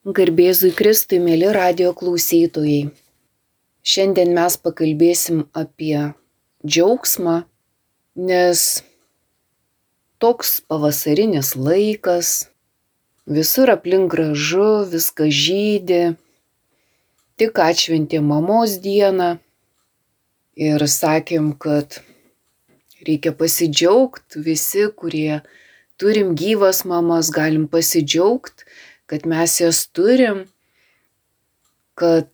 [0.00, 2.88] Garbėzui Kristui, mėly radio klausytojai.
[3.84, 6.14] Šiandien mes pakalbėsim apie
[6.64, 7.34] džiaugsmą,
[8.16, 8.62] nes
[10.16, 12.48] toks pavasarinis laikas,
[13.28, 16.16] visur aplink gražu, viskas žydė,
[17.36, 19.34] tik atšventė mamos dieną
[20.56, 22.00] ir sakėm, kad
[23.04, 25.42] reikia pasidžiaugti visi, kurie
[26.00, 28.69] turim gyvas mamas, galim pasidžiaugti
[29.10, 30.44] kad mes jas turim,
[31.98, 32.28] kad,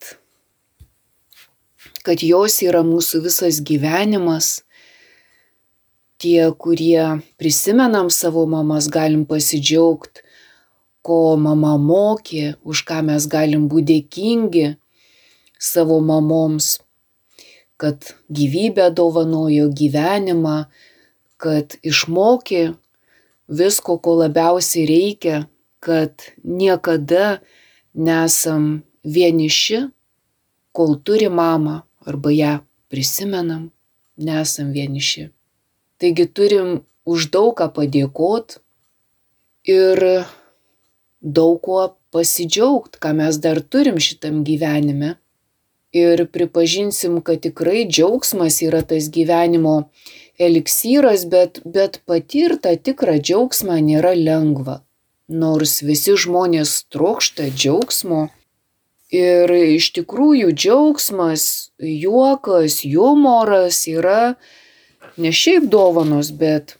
[2.04, 4.58] kad jos yra mūsų visas gyvenimas.
[6.20, 10.20] Tie, kurie prisimenam savo mamas, galim pasidžiaugti,
[11.00, 14.68] ko mama mokė, už ką mes galim būti dėkingi
[15.56, 16.74] savo mamoms,
[17.80, 20.56] kad gyvybę dovanojo gyvenimą,
[21.40, 22.64] kad išmokė
[23.48, 25.44] visko, ko labiausiai reikia,
[25.86, 27.38] kad niekada
[27.94, 29.86] nesam vieniši,
[30.74, 32.54] kol turi mamą arba ją
[32.90, 33.70] prisimenam,
[34.18, 35.28] nesam vieniši.
[36.02, 38.58] Taigi turim už daug ką padėkot
[39.70, 40.02] ir
[41.22, 45.14] daug kuo pasidžiaugti, ką mes dar turim šitam gyvenime.
[45.96, 49.76] Ir pripažinsim, kad tikrai džiaugsmas yra tas gyvenimo
[50.36, 54.82] eliksyras, bet, bet patirtą tikrą džiaugsmą nėra lengva
[55.28, 58.28] nors visi žmonės trokšta džiaugsmo.
[59.14, 64.34] Ir iš tikrųjų džiaugsmas, juokas, humoras yra
[65.16, 66.76] ne šiaip dovanos, bet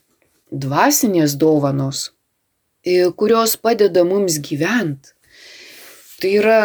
[0.51, 2.11] dvasinės dovanos,
[3.19, 5.15] kurios padeda mums gyventi.
[6.19, 6.61] Tai yra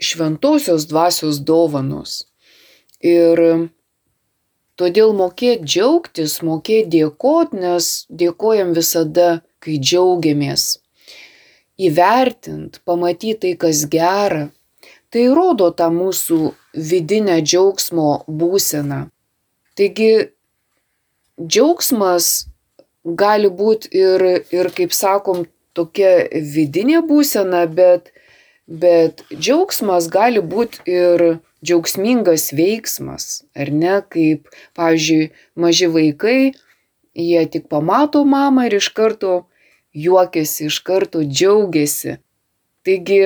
[0.00, 2.24] šventosios dvasios dovanos.
[3.02, 3.68] Ir
[4.78, 10.81] todėl mokėti džiaugtis, mokėti dėkoti, nes dėkojam visada, kai džiaugiamės
[11.80, 14.48] įvertint, pamatyt tai, kas gera,
[15.12, 19.06] tai rodo tą mūsų vidinę džiaugsmo būseną.
[19.76, 20.12] Taigi
[21.40, 22.48] džiaugsmas
[23.04, 28.12] gali būti ir, ir, kaip sakom, tokia vidinė būsena, bet,
[28.66, 31.24] bet džiaugsmas gali būti ir
[31.64, 36.52] džiaugsmingas veiksmas, ar ne, kaip, pavyzdžiui, maži vaikai,
[37.14, 39.42] jie tik pamato mamą ir iš karto
[39.94, 42.16] juokiasi, iš karto džiaugiasi.
[42.82, 43.20] Taigi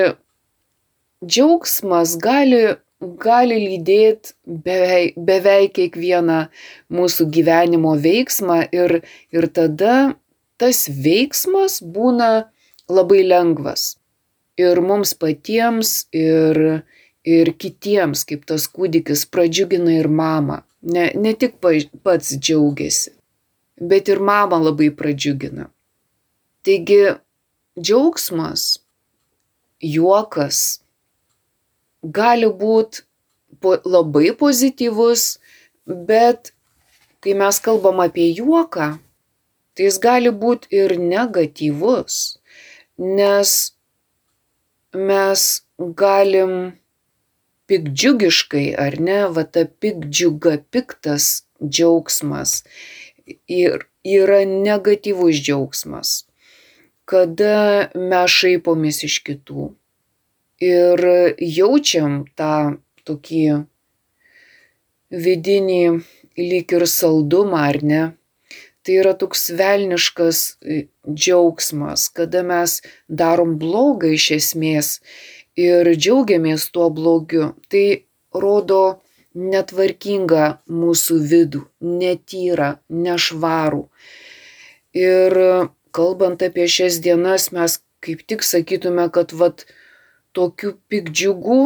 [1.24, 6.40] džiaugsmas gali, gali lydėti beveik, beveik kiekvieną
[6.92, 9.00] mūsų gyvenimo veiksmą ir,
[9.32, 9.96] ir tada
[10.60, 12.48] tas veiksmas būna
[12.88, 13.96] labai lengvas.
[14.56, 16.82] Ir mums patiems, ir,
[17.28, 20.62] ir kitiems, kaip tas kūdikis pradžiugina ir mamą.
[20.86, 23.12] Ne, ne tik pats džiaugiasi,
[23.80, 25.66] bet ir mamą labai pradžiugina.
[26.66, 26.98] Taigi
[27.78, 28.62] džiaugsmas,
[29.78, 30.62] juokas
[32.02, 33.04] gali būti
[33.62, 35.26] po, labai pozityvus,
[36.10, 36.50] bet
[37.22, 38.88] kai mes kalbam apie juoką,
[39.78, 42.18] tai jis gali būti ir negatyvus,
[42.98, 43.54] nes
[44.98, 45.48] mes
[45.78, 46.54] galim
[47.70, 52.62] pikdžiugiškai, ar ne, va ta pikdžiuga, piktas džiaugsmas
[53.46, 56.25] ir yra negatyvus džiaugsmas
[57.06, 59.70] kada mes šaipomės iš kitų
[60.62, 61.02] ir
[61.38, 63.46] jaučiam tą tokį
[65.10, 65.82] vidinį
[66.36, 68.02] lyg ir saldumą, ar ne?
[68.82, 74.90] Tai yra toks velniškas e, džiaugsmas, kada mes darom blogą iš esmės
[75.58, 77.54] ir džiaugiamės tuo blogiu.
[77.70, 77.86] Tai
[78.34, 79.00] rodo
[79.34, 83.82] netvarkingą mūsų vidų, netyrą, nešvarų.
[84.96, 85.34] Ir
[85.96, 89.64] kalbant apie šias dienas, mes kaip tik sakytume, kad vat
[90.36, 91.60] tokių pikdžiugų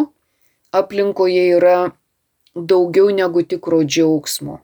[0.81, 1.79] aplinkoje yra
[2.55, 4.61] daugiau negu tikro džiaugsmo,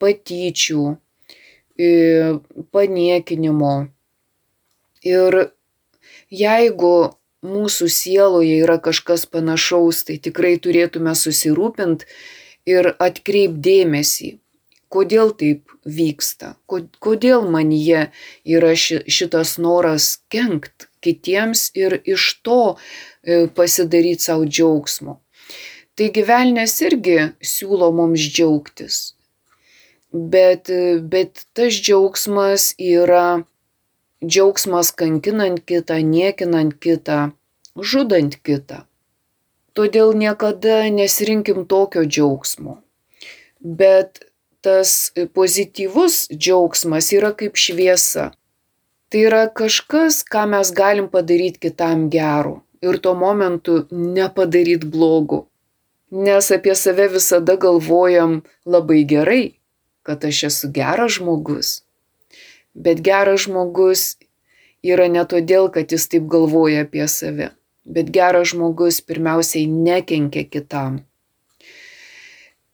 [0.00, 0.96] patyčių,
[2.74, 3.74] paniekinimo.
[5.06, 5.38] Ir
[6.34, 6.94] jeigu
[7.46, 12.08] mūsų sieloje yra kažkas panašaus, tai tikrai turėtume susirūpinti
[12.68, 14.38] ir atkreipdėmėsi,
[14.92, 18.08] kodėl taip vyksta, kodėl man jie
[18.44, 25.18] yra šitas noras kenkt kitiems ir iš to e, pasidaryti savo džiaugsmo.
[25.98, 28.98] Tai gyvenės irgi siūlo mums džiaugtis.
[30.12, 33.42] Bet, e, bet tas džiaugsmas yra
[34.24, 37.32] džiaugsmas kankinant kitą, niekinant kitą,
[37.76, 38.84] žudant kitą.
[39.78, 42.80] Todėl niekada nesirinkim tokio džiaugsmo.
[43.62, 44.24] Bet
[44.64, 48.30] tas pozityvus džiaugsmas yra kaip šviesa.
[49.08, 52.62] Tai yra kažkas, ką mes galim padaryti kitam gero.
[52.82, 55.46] ir tuo momentu nepadaryt blogo.
[56.10, 59.58] Nes apie save visada galvojam labai gerai,
[60.02, 61.82] kad aš esu geras žmogus.
[62.74, 64.16] Bet geras žmogus
[64.82, 67.50] yra ne todėl, kad jis taip galvoja apie save,
[67.84, 71.02] bet geras žmogus pirmiausiai nekenkia kitam.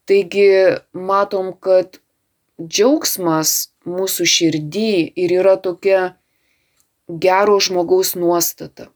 [0.05, 0.49] Taigi
[0.93, 1.97] matom, kad
[2.61, 6.03] džiaugsmas mūsų širdį ir yra tokia
[7.09, 8.89] gero žmogaus nuostata,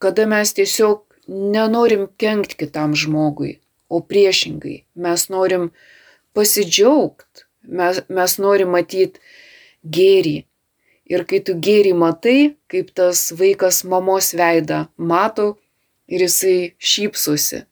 [0.00, 3.58] kada mes tiesiog nenorim kenkt kitam žmogui,
[3.88, 5.70] o priešingai mes norim
[6.36, 9.20] pasidžiaugt, mes, mes norim matyti
[9.84, 10.36] gėrį.
[11.08, 15.54] Ir kai tu gėrį matai, kaip tas vaikas mamos veidą mato
[16.08, 17.62] ir jisai šypsosi.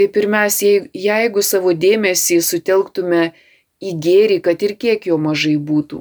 [0.00, 0.54] Taip ir mes,
[0.96, 3.34] jeigu savo dėmesį sutelktume
[3.84, 5.98] į gėrį, kad ir kiek jo mažai būtų,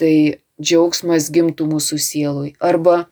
[0.00, 0.14] tai
[0.56, 2.54] džiaugsmas gimtų mūsų sieloj.
[2.64, 3.02] Arba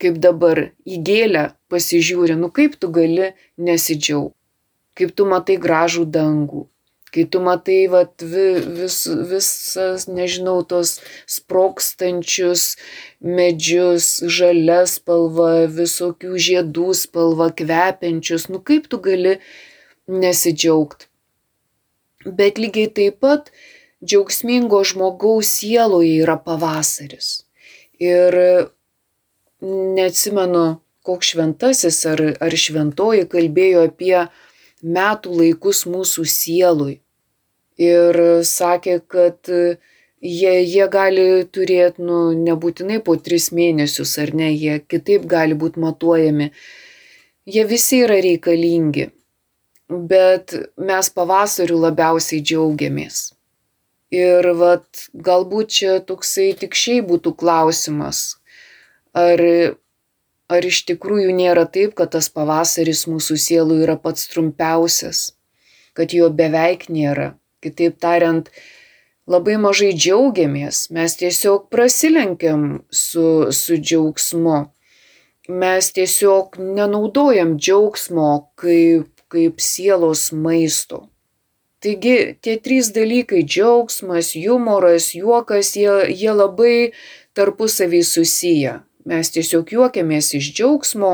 [0.00, 4.36] kaip dabar į gėlę pasižiūri, nu kaip tu gali nesidžiaugti,
[4.96, 6.64] kaip tu matai gražų dangų,
[7.14, 8.98] kai tu matai vat, vis,
[9.30, 10.98] visas, nežinau, tos
[11.30, 12.76] sprokstančius
[13.20, 14.08] medžius,
[14.38, 19.38] žalia spalva, visokių žiedų spalva, kvepiančius, nu kaip tu gali
[20.10, 21.08] nesidžiaugti.
[22.26, 23.48] Bet lygiai taip pat
[24.04, 27.46] džiaugsmingo žmogaus sieloje yra pavasaris.
[28.00, 28.36] Ir
[29.60, 34.16] neatsimenu, koks šventasis ar, ar šventoji kalbėjo apie
[34.82, 36.98] metų laikus mūsų sielui.
[37.80, 44.82] Ir sakė, kad jie, jie gali turėti, nu, nebūtinai po tris mėnesius, ar ne, jie
[44.84, 46.50] kitaip gali būti matuojami.
[47.48, 49.08] Jie visi yra reikalingi
[49.90, 53.30] bet mes pavasariu labiausiai džiaugiamės.
[54.14, 58.40] Ir vat, galbūt čia toksai tik šiai būtų klausimas,
[59.14, 59.42] ar,
[60.50, 65.30] ar iš tikrųjų nėra taip, kad tas pavasaris mūsų sielų yra pats trumpiausias,
[65.94, 67.34] kad jo beveik nėra.
[67.64, 68.50] Kitaip tariant,
[69.30, 74.58] labai mažai džiaugiamės, mes tiesiog prasilenkiam su, su džiaugsmu.
[75.50, 78.30] Mes tiesiog nenaudojam džiaugsmo
[78.60, 81.06] kaip kaip sielos maisto.
[81.80, 86.92] Taigi tie trys dalykai- džiaugsmas, humoras, juokas- jie, jie labai
[87.34, 88.74] tarpusavį susiję.
[89.08, 91.12] Mes tiesiog juokiamės iš džiaugsmo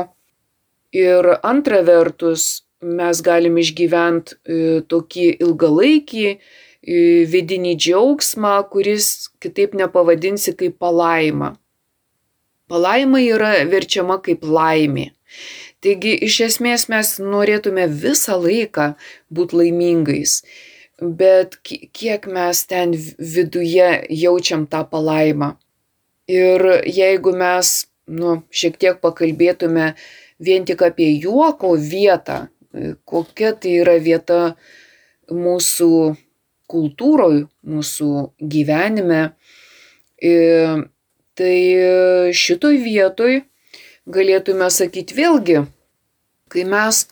[0.95, 4.57] ir antra vertus mes galim išgyventi e,
[4.91, 6.37] tokį ilgalaikį e,
[7.31, 11.55] vidinį džiaugsmą, kuris kitaip nepavadinsi kaip palaima.
[12.67, 15.11] Palaima yra verčiama kaip laimė.
[15.81, 18.89] Taigi iš esmės mes norėtume visą laiką
[19.31, 20.41] būti laimingais,
[20.99, 22.95] bet kiek mes ten
[23.35, 25.53] viduje jaučiam tą palaimą.
[26.27, 29.93] Ir jeigu mes, nu, šiek tiek pakalbėtume
[30.43, 32.47] vien tik apie juoko vietą,
[33.07, 34.57] kokia tai yra vieta
[35.31, 35.91] mūsų
[36.67, 38.09] kultūroje, mūsų
[38.43, 39.21] gyvenime,
[41.37, 41.55] tai
[42.35, 43.39] šitoj vietoj
[44.07, 45.63] galėtume sakyti vėlgi,
[46.51, 47.05] kai mes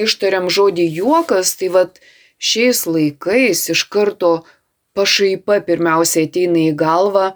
[0.00, 2.00] ištariam žodį juokas, tai vad
[2.38, 4.40] šiais laikais iš karto
[4.96, 7.32] pašaipa pirmiausia ateina į galvą,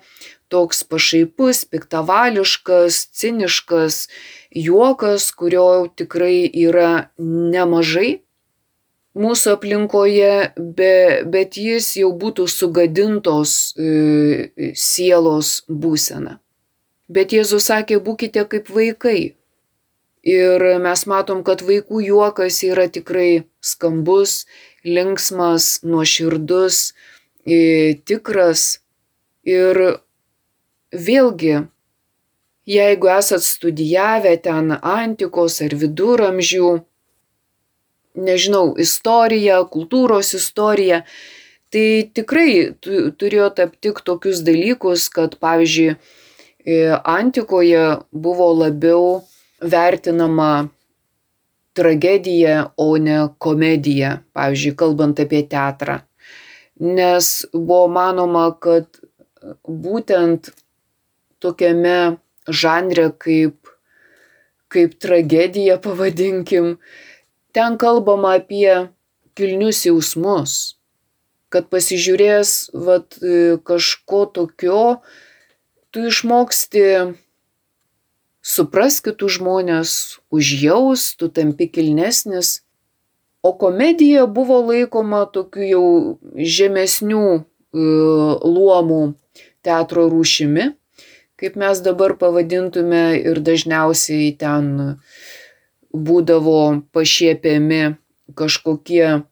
[0.55, 4.05] toks pašaipus, piktavališkas, ciniškas
[4.55, 8.21] juokas, kurio tikrai yra nemažai
[9.15, 16.39] mūsų aplinkoje, be, bet jis jau būtų sugadintos e, sielos būsena.
[17.09, 19.35] Bet Jėzus sakė, būkite kaip vaikai.
[20.25, 24.47] Ir mes matom, kad vaikų juokas yra tikrai skambus,
[24.85, 26.95] linksmas, nuoširdus,
[28.09, 28.63] tikras.
[29.45, 30.01] Ir
[30.95, 31.55] vėlgi,
[32.71, 36.71] jeigu esat studijavę ten antikos ar viduramžių,
[38.15, 41.03] nežinau, istoriją, kultūros istoriją,
[41.75, 45.97] tai tikrai turėjot aptikti tokius dalykus, kad pavyzdžiui,
[47.05, 49.25] antikoje buvo labiau
[49.61, 50.69] vertinama
[51.75, 55.99] tragedija, o ne komedija, pavyzdžiui, kalbant apie teatrą.
[56.79, 58.87] Nes buvo manoma, kad
[59.67, 60.53] būtent
[61.45, 62.17] tokiame
[62.49, 63.71] žanre kaip,
[64.73, 66.79] kaip tragedija, pavadinkim,
[67.55, 68.89] ten kalbama apie
[69.39, 70.77] kilnius jausmus,
[71.53, 73.19] kad pasižiūrės vat,
[73.69, 74.81] kažko tokio,
[75.95, 76.87] tu išmoksti
[78.45, 82.61] suprast kitus žmonės, užjaust, tu tampi kilnesnis.
[83.45, 85.89] O komedija buvo laikoma tokiu jau
[86.35, 87.43] žemesnių e,
[88.45, 89.03] luomų
[89.65, 90.71] teatro rūšimi,
[91.41, 94.99] kaip mes dabar pavadintume, ir dažniausiai ten
[95.95, 97.95] būdavo pašiepiami
[98.39, 99.25] kažkokie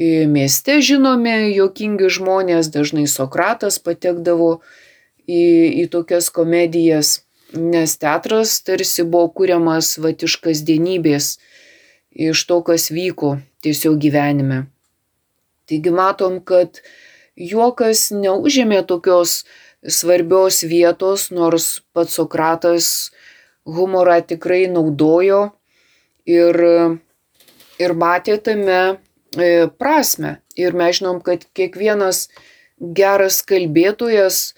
[0.00, 4.60] mieste žinomi jokingi žmonės, dažnai Sokratas patekdavo
[5.28, 5.42] į,
[5.84, 7.20] į tokias komedijas,
[7.52, 11.36] nes teatras tarsi buvo kuriamas vat iš kasdienybės,
[12.10, 14.64] iš to, kas vyko tiesiog gyvenime.
[15.68, 16.80] Taigi matom, kad
[17.36, 19.44] juokas neužėmė tokios
[19.86, 23.10] svarbios vietos, nors pats Sokratas
[23.64, 25.40] humorą tikrai naudojo
[26.28, 26.56] ir,
[27.80, 28.80] ir matė tame
[29.36, 30.40] e, prasme.
[30.56, 32.28] Ir mes žinom, kad kiekvienas
[32.80, 34.52] geras kalbėtojas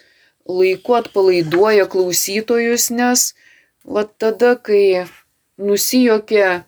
[0.48, 3.32] laiku atpalaiduoja klausytojus, nes
[3.86, 5.06] va tada, kai
[5.58, 6.64] nusijokia,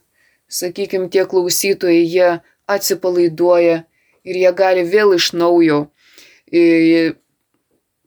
[0.50, 2.30] sakykime, tie klausytojai, jie
[2.70, 3.82] atsipalaiduoja
[4.25, 5.84] ir jie gali vėl iš naujo,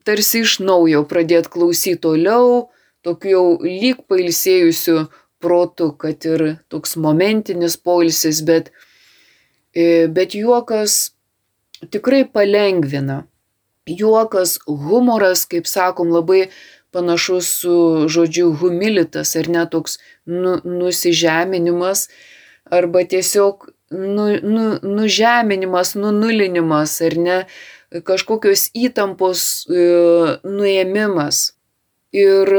[0.08, 2.70] tarsi iš naujo pradėti klausyti toliau,
[3.06, 5.08] tokiu jau lyg pailsėjusiu
[5.44, 8.72] protu, kad ir toks momentinis poilsis, bet,
[9.76, 10.98] bet juokas
[11.94, 13.26] tikrai palengvina.
[13.88, 16.50] Juokas, humoras, kaip sakom, labai
[16.92, 17.76] panašus su
[18.12, 19.96] žodžiu humilitas, ar ne toks
[20.26, 22.08] nu, nusižeminimas,
[22.72, 27.38] arba tiesiog nu, nu, nužeminimas, nunulinimas, ar ne
[27.91, 29.86] kažkokios įtampos e,
[30.44, 31.53] nuėmimas.
[32.15, 32.50] Ir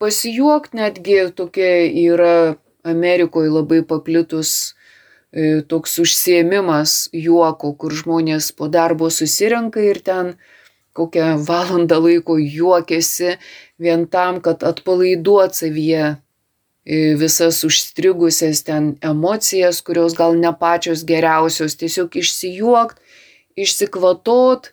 [0.00, 2.34] pasijuokti netgi tokia yra
[2.82, 4.74] Amerikoje labai paplitus
[5.30, 10.32] E, toks užsiemimas juoko, kur žmonės po darbo susirenka ir ten
[10.98, 13.36] kokią valandą laiko juokiasi
[13.78, 21.78] vien tam, kad atpalaiduot savyje e, visas užstrigusias ten emocijas, kurios gal ne pačios geriausios,
[21.78, 22.98] tiesiog išsijuokt,
[23.56, 24.72] išsikvatot,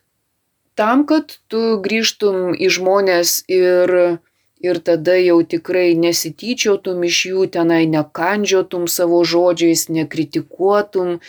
[0.77, 4.19] tam, kad tu grįžtum į žmonės ir
[4.59, 11.19] ir tada jau tikrai nesityčiotum iš jų, tenai nekandžiotum savo žodžiais, nekritikuotum,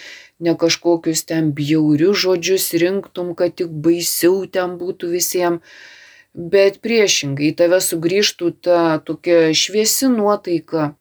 [0.41, 5.61] ne kažkokius ten bjaurius žodžius rinktum, kad tik baisiau ten būtų visiems.
[6.39, 10.93] Bet priešingai, į tave sugrįžtų ta tokia šviesi nuotaika,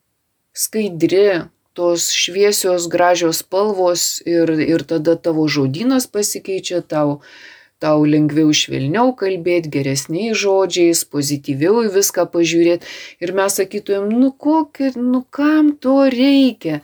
[0.55, 1.45] skaidri,
[1.77, 7.21] tos šviesios gražios spalvos ir, ir tada tavo žodynas pasikeičia, tau
[7.83, 12.89] tau lengviau švelniau kalbėti, geresniais žodžiais, pozityviau į viską pažiūrėti.
[13.21, 16.81] Ir mes sakytumėm, nu kokį, nu kam to reikia.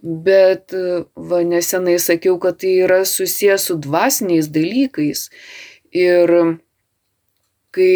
[0.00, 0.72] Bet
[1.12, 5.26] va nesenai sakiau, kad tai yra susijęs su dvasiniais dalykais.
[5.92, 6.32] Ir
[7.76, 7.92] kai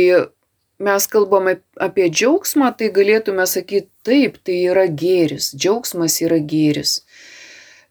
[0.85, 5.52] mes kalbame apie džiaugsmą, tai galėtume sakyti, taip, tai yra gėris.
[5.56, 7.00] Džiaugsmas yra gėris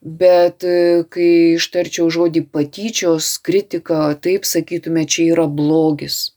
[0.04, 6.34] bet e, kai ištarčiau žodį patyčios, kritika, taip sakytume, čia yra blogis.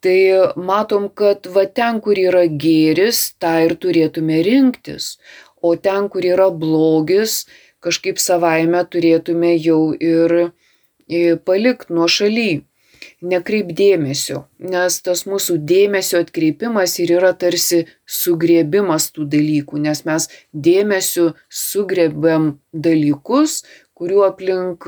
[0.00, 0.18] Tai
[0.56, 5.18] matom, kad va ten, kur yra gėris, tą ir turėtume rinktis,
[5.60, 7.44] o ten, kur yra blogis,
[7.84, 12.64] kažkaip savaime turėtume jau ir e, palikti nuo šaly
[13.22, 20.28] nekreip dėmesio, nes tas mūsų dėmesio atkreipimas ir yra tarsi sugrėbimas tų dalykų, nes mes
[20.52, 23.64] dėmesio sugrėbiam dalykus,
[23.98, 24.86] kurių aplink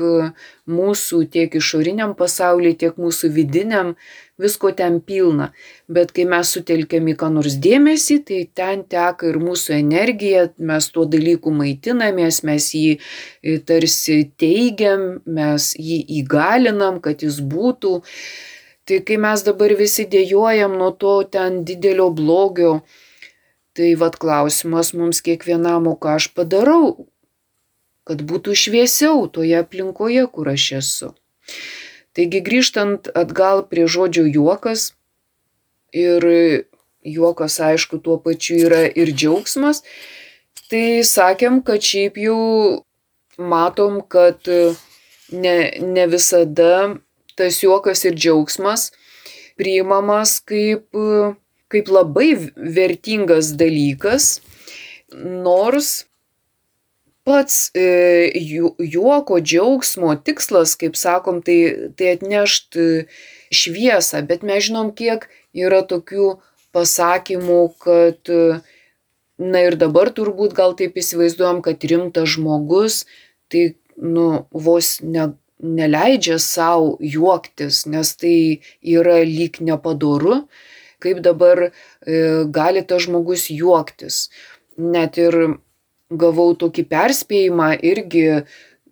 [0.71, 3.95] mūsų tiek išoriniam pasauliu, tiek mūsų vidiniam
[4.41, 5.51] visko ten pilna.
[5.91, 10.89] Bet kai mes sutelkiam į ką nors dėmesį, tai ten teka ir mūsų energija, mes
[10.93, 18.01] tuo dalyku maitinamės, mes jį e, tarsi teigiam, mes jį įgalinam, kad jis būtų.
[18.89, 22.81] Tai kai mes dabar visi dėjojam nuo to ten didelio blogio,
[23.77, 27.07] tai vad klausimas mums kiekvienam, o ką aš padarau,
[28.07, 31.11] kad būtų šviesiau toje aplinkoje, kur aš esu.
[32.17, 34.91] Taigi grįžtant atgal prie žodžio juokas
[35.95, 36.25] ir
[37.03, 39.81] juokas aišku tuo pačiu yra ir džiaugsmas,
[40.69, 42.41] tai sakėm, kad šiaip jau
[43.39, 44.43] matom, kad
[45.31, 46.97] ne, ne visada
[47.39, 48.91] tas juokas ir džiaugsmas
[49.59, 50.87] priimamas kaip,
[51.71, 54.39] kaip labai vertingas dalykas,
[55.15, 56.05] nors
[57.27, 58.31] pats e,
[58.79, 62.87] juoko džiaugsmo tikslas, kaip sakom, tai, tai atnešt e,
[63.53, 66.33] šviesą, bet mes žinom, kiek yra tokių
[66.75, 68.61] pasakymų, kad, e,
[69.41, 73.03] na ir dabar turbūt gal taip įsivaizduojam, kad rimtas žmogus,
[73.51, 78.37] tai, nu, vos ne, neleidžia savo juoktis, nes tai
[78.81, 80.45] yra lyg nepadoru,
[81.01, 81.71] kaip dabar e,
[82.49, 84.29] gali tas žmogus juoktis.
[84.77, 85.59] Net ir
[86.11, 88.25] gavau tokį perspėjimą irgi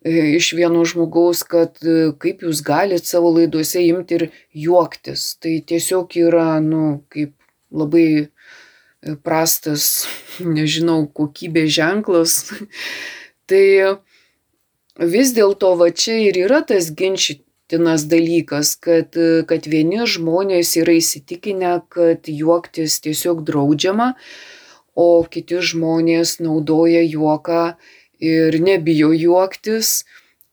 [0.04, 1.76] iš vieno žmogaus, kad
[2.24, 5.36] kaip jūs galite savo laiduose imti ir juoktis.
[5.44, 7.36] Tai tiesiog yra, nu, kaip
[7.72, 8.30] labai
[9.24, 10.08] prastas,
[10.58, 12.40] nežinau, kokybės ženklas.
[13.50, 13.98] tai
[15.00, 19.16] vis dėlto va čia ir yra tas ginčytinas dalykas, kad,
[19.48, 24.14] kad vieni žmonės yra įsitikinę, kad juoktis tiesiog draudžiama,
[25.00, 27.64] o kiti žmonės naudoja juoką
[28.20, 30.02] ir nebijo juoktis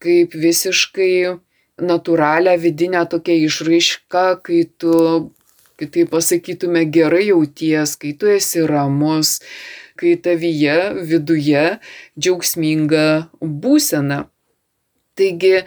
[0.02, 1.38] kaip visiškai
[1.82, 4.92] natūralią vidinę tokią išraišką, kai tu
[5.80, 9.40] kitaip pasakytume, gerai jauties, kai tu esi ramus,
[10.00, 10.76] kai tavyje
[11.10, 11.66] viduje
[12.16, 13.06] džiaugsminga
[13.40, 14.24] būsena.
[15.16, 15.64] Taigi,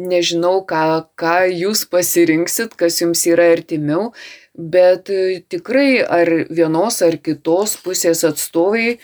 [0.00, 0.86] nežinau, ką,
[1.20, 4.12] ką jūs pasirinksit, kas jums yra artimiau,
[4.54, 5.10] bet
[5.50, 8.98] tikrai ar vienos ar kitos pusės atstovai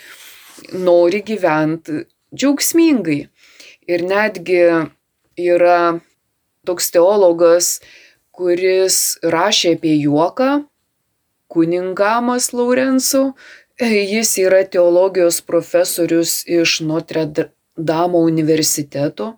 [0.73, 2.04] nori gyventi
[2.35, 3.25] džiaugsmingai.
[3.90, 4.62] Ir netgi
[5.40, 5.80] yra
[6.66, 7.80] toks teologas
[8.40, 10.50] kuris rašė apie juoką,
[11.52, 13.35] kuningamas Laurensu.
[13.80, 17.26] Jis yra teologijos profesorius iš Notre
[17.76, 19.30] Dame universiteto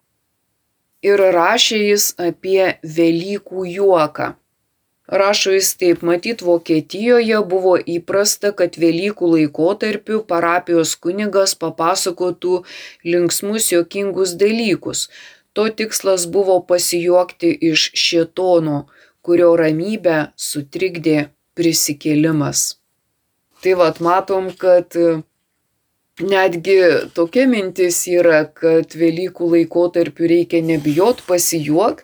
[1.07, 4.33] ir rašė jis apie Velykų juoką.
[5.13, 12.63] Rašo jis taip, matyt, Vokietijoje buvo įprasta, kad Velykų laikotarpiu parapijos kunigas papasakotų
[13.05, 15.11] linksmus jokingus dalykus,
[15.53, 18.87] To tikslas buvo pasijuokti iš šietono,
[19.21, 21.17] kurio ramybę sutrikdė
[21.57, 22.63] prisikėlimas.
[23.63, 24.97] Tai vad matom, kad
[26.33, 26.79] netgi
[27.17, 32.01] tokia mintis yra, kad Velykų laikotarpiu reikia nebijot pasijuok,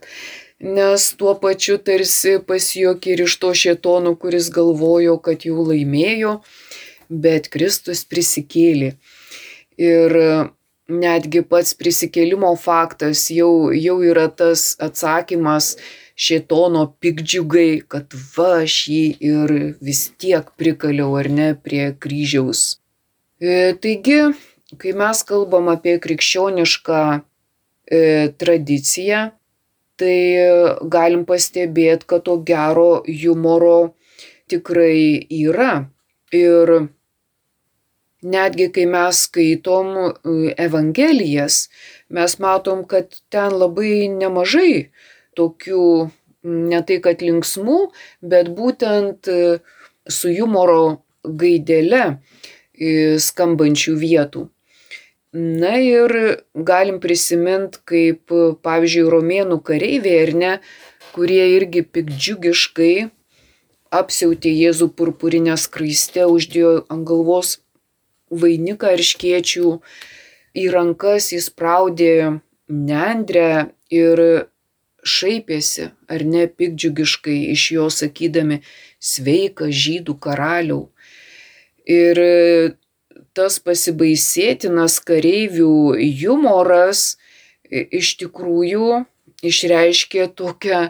[0.61, 6.41] nes tuo pačiu tarsi pasijuok ir iš to šėtono, kuris galvojo, kad jau laimėjo,
[7.09, 8.97] bet Kristus prisikėlė.
[9.79, 10.19] Ir
[10.89, 15.77] netgi pats prisikėlimo faktas jau, jau yra tas atsakymas
[16.19, 22.81] šėtono pikdžiugai, kad va aš jį ir vis tiek prikaliau ar ne prie kryžiaus.
[23.39, 24.35] E, taigi,
[24.83, 28.01] kai mes kalbam apie krikščionišką e,
[28.41, 29.29] tradiciją,
[30.01, 30.19] tai
[30.95, 33.95] galim pastebėti, kad to gero humoro
[34.49, 35.89] tikrai yra.
[36.33, 36.89] Ir
[38.23, 40.11] netgi kai mes skaitom e,
[40.59, 41.69] Evangelijas,
[42.11, 44.91] mes matom, kad ten labai nemažai
[45.39, 46.11] tokių,
[46.43, 47.79] ne tai kad linksmų,
[48.23, 49.59] bet būtent e,
[50.09, 54.49] su humoro gaidele e, skambančių vietų.
[55.33, 58.33] Na ir galim prisiminti, kaip
[58.65, 60.53] pavyzdžiui romėnų kareiviai ar ne,
[61.13, 63.11] kurie irgi pikdžiugiškai
[63.93, 67.59] apsiautė Jėzų purpurinę skraistę, uždėjo ant galvos
[68.33, 69.75] vainiką erškėčių,
[70.57, 72.41] į rankas įspraudė
[72.73, 74.25] nendrę ir
[75.05, 78.63] šaipėsi, ar ne pikdžiugiškai iš jo sakydami
[78.97, 80.87] sveika žydų karaliau.
[81.85, 82.17] Ir
[83.39, 85.71] tas pasibaisėtinas kareivių
[86.23, 87.13] humoras
[87.71, 89.05] iš tikrųjų
[89.47, 90.89] išreiškė tokią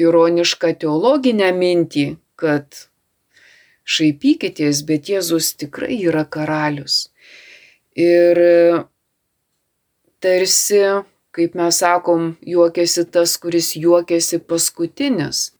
[0.00, 2.06] ironišką teologinę mintį,
[2.40, 2.66] kad
[3.84, 7.10] šaipykitės, bet Jėzus tikrai yra karalius.
[7.94, 8.40] Ir
[10.24, 10.80] tarsi,
[11.34, 15.52] kaip mes sakom, juokiasi tas, kuris juokiasi paskutinis.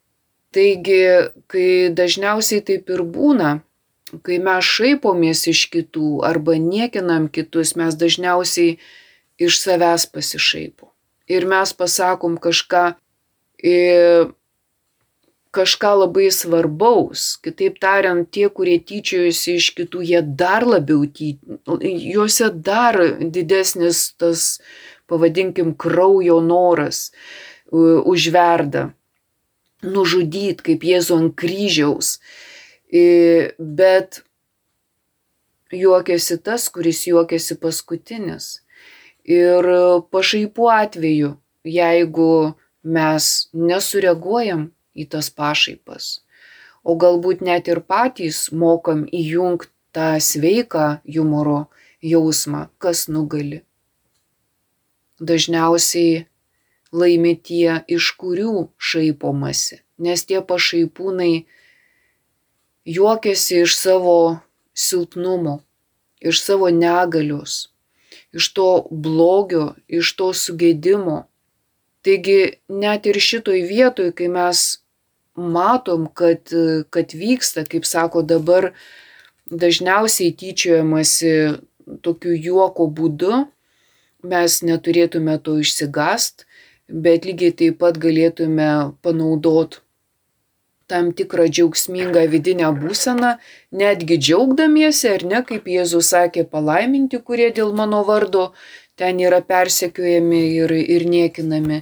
[0.54, 1.02] Taigi,
[1.50, 3.58] kai dažniausiai taip ir būna,
[4.22, 8.78] kai mes šaipomės iš kitų arba niekinam kitus, mes dažniausiai
[9.40, 10.90] iš savęs pasišaipom.
[11.26, 12.84] Ir mes pasakom kažką,
[15.54, 17.38] kažką labai svarbaus.
[17.44, 24.58] Kitaip tariant, tie, kurie tyčiojasi iš kitų, jie dar labiau tyčioja, juose dar didesnis tas,
[25.08, 27.10] pavadinkim, kraujo noras
[27.72, 28.90] užverda.
[29.84, 32.18] Nužudyti kaip Jėzų ant kryžiaus.
[32.94, 34.20] Bet
[35.72, 38.60] juokiasi tas, kuris juokiasi paskutinis.
[39.24, 39.66] Ir
[40.12, 41.30] pašaipų atveju,
[41.64, 42.54] jeigu
[42.84, 46.20] mes nesureaguojam į tas pašaipas.
[46.84, 51.70] O galbūt net ir patys mokam įjungti tą sveiką humoro
[52.02, 53.62] jausmą, kas nugali.
[55.22, 56.26] Dažniausiai
[56.92, 61.46] laimi tie, iš kurių šaipomasi, nes tie pašaipūnai
[62.84, 64.38] juokiasi iš savo
[64.74, 65.62] silpnumo,
[66.20, 67.68] iš savo negalios,
[68.32, 71.24] iš to blogio, iš to sugėdimo.
[72.04, 74.64] Taigi net ir šitoj vietoj, kai mes
[75.34, 76.52] matom, kad,
[76.90, 78.72] kad vyksta, kaip sako dabar,
[79.50, 81.32] dažniausiai tyčiojamasi
[82.04, 83.44] tokiu juoko būdu,
[84.24, 86.46] mes neturėtume to išsigast,
[86.88, 88.68] bet lygiai taip pat galėtume
[89.04, 89.80] panaudot
[90.94, 93.34] tam tikrą džiaugsmingą vidinę būseną,
[93.74, 98.52] netgi džiaugdamiesi, ar ne, kaip Jėzus sakė, palaiminti, kurie dėl mano vardo
[98.94, 101.80] ten yra persekiojami ir, ir niekinami.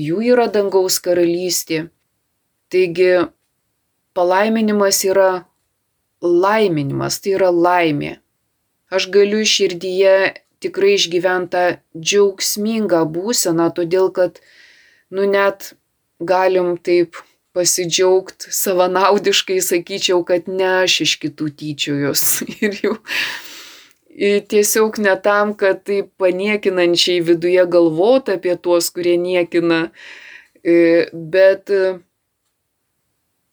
[0.00, 1.82] Jų yra dangaus karalystė.
[2.72, 3.10] Taigi
[4.16, 5.44] palaiminimas yra
[6.24, 8.14] laiminimas, tai yra laimė.
[8.92, 10.14] Aš galiu širdyje
[10.64, 11.66] tikrai išgyventą
[11.98, 14.40] džiaugsmingą būseną, todėl kad,
[15.12, 15.74] nu net
[16.32, 17.20] galim taip
[17.52, 22.24] pasidžiaugt savanaudiškai, sakyčiau, kad ne aš iš kitų tyčiojos.
[22.64, 22.94] Ir jau
[24.52, 29.86] tiesiog ne tam, kad taip paniekinančiai viduje galvot apie tuos, kurie niekina,
[31.12, 31.72] bet,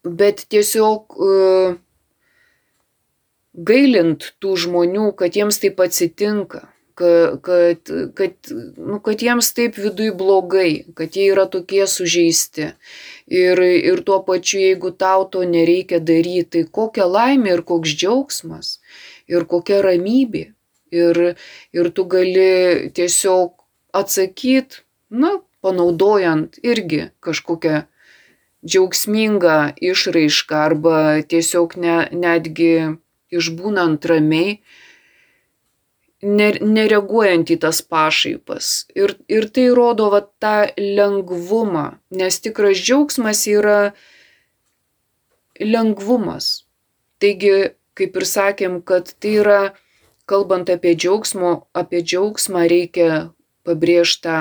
[0.04, 1.20] bet tiesiog
[3.70, 6.68] gailint tų žmonių, kad jiems taip atsitinka
[7.00, 12.74] kad, kad, nu, kad jiems taip viduj blogai, kad jie yra tokie sužeisti.
[13.30, 18.78] Ir, ir tuo pačiu, jeigu tau to nereikia daryti, tai kokia laimė ir koks džiaugsmas
[19.30, 20.50] ir kokia ramybė.
[20.90, 21.20] Ir,
[21.78, 23.54] ir tu gali tiesiog
[23.94, 24.82] atsakyti,
[25.14, 27.84] na, panaudojant irgi kažkokią
[28.66, 29.58] džiaugsmingą
[29.92, 30.98] išraišką arba
[31.30, 32.74] tiesiog ne, netgi
[33.32, 34.60] išbūnant ramiai
[36.22, 38.90] nereaguojant į tas pašaipas.
[38.96, 43.94] Ir, ir tai rodo va, tą lengvumą, nes tikras džiaugsmas yra
[45.60, 46.66] lengvumas.
[47.20, 49.62] Taigi, kaip ir sakėm, kad tai yra,
[50.30, 53.10] kalbant apie džiaugsmo, apie džiaugsmą reikia
[53.68, 54.38] pabrėžti tą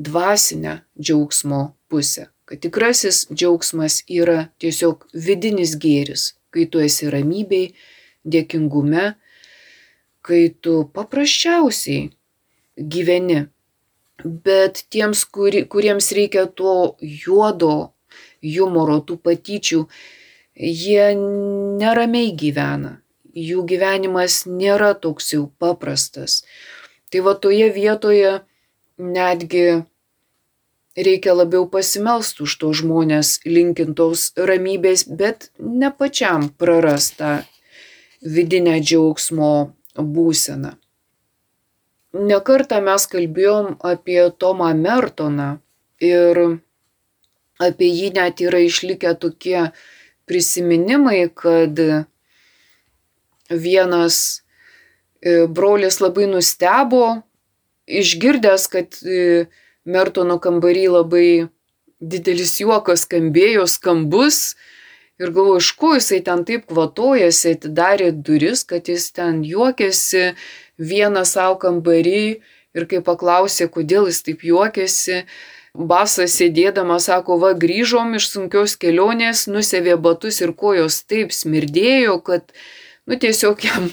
[0.00, 2.28] dvasinę džiaugsmo pusę.
[2.46, 7.68] Kad tikrasis džiaugsmas yra tiesiog vidinis gėris, kai tu esi ramybėj,
[8.26, 9.12] dėkingume,
[10.30, 12.10] kai tu paprasčiausiai
[12.94, 13.48] gyveni.
[14.24, 17.92] Bet tiems, kuri, kuriems reikia to juodo
[18.44, 19.84] humoro, tų patyčių,
[20.54, 21.06] jie
[21.80, 22.98] neramiai gyvena.
[23.30, 26.42] Jų gyvenimas nėra toks jau paprastas.
[27.10, 28.40] Tai va toje vietoje
[28.98, 29.82] netgi
[30.96, 37.40] reikia labiau pasimelst už to žmonės linkintos ramybės, bet ne pačiam prarastą
[38.20, 39.72] vidinę džiaugsmo
[40.04, 40.74] būseną.
[42.10, 45.60] Nekartą mes kalbėjom apie Tomą Mertoną
[46.02, 46.40] ir
[47.62, 49.70] apie jį net yra išlikę tokie
[50.26, 51.78] prisiminimai, kad
[53.50, 54.42] vienas
[55.22, 57.22] e, brolis labai nustebo,
[57.86, 59.46] išgirdęs, kad e,
[59.84, 61.28] Mertono kambarį labai
[62.00, 64.56] didelis juokas skambėjo, skambus,
[65.20, 70.30] Ir galvoju, iš ko jisai ten taip kvatojasi, atidarė duris, kad jis ten juokėsi
[70.80, 72.24] vieną savo kambarį
[72.76, 75.24] ir kai paklausė, kodėl jis taip juokėsi,
[75.70, 82.50] Basas sėdėdamas sako, va grįžom iš sunkios kelionės, nusėvė batus ir kojos taip smirdėjo, kad,
[83.06, 83.86] nu tiesiog jam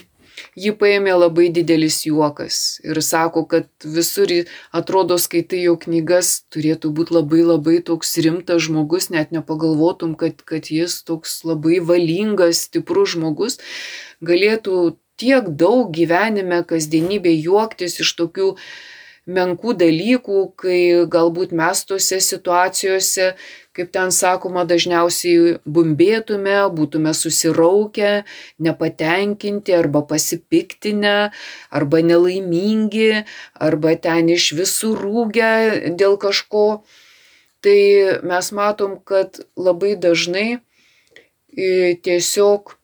[0.58, 4.32] jį paėmė labai didelis juokas ir sako, kad visur
[4.76, 10.70] atrodo skaitai jo knygas, turėtų būti labai labai toks rimtas žmogus, net nepagalvotum, kad, kad
[10.74, 13.60] jis toks labai valingas, stiprus žmogus.
[14.26, 18.52] Galėtų tiek daug gyvenime, kasdienybėje juoktis iš tokių
[19.28, 23.34] menkų dalykų, kai galbūt mes tose situacijose
[23.78, 28.24] kaip ten sakoma, dažniausiai bumbėtume, būtume susiraukę,
[28.64, 31.18] nepatenkinti arba pasipiktinę,
[31.70, 33.24] arba nelaimingi,
[33.68, 35.52] arba ten iš visų rūgę
[36.00, 36.66] dėl kažko.
[37.62, 37.78] Tai
[38.26, 42.77] mes matom, kad labai dažnai e, tiesiog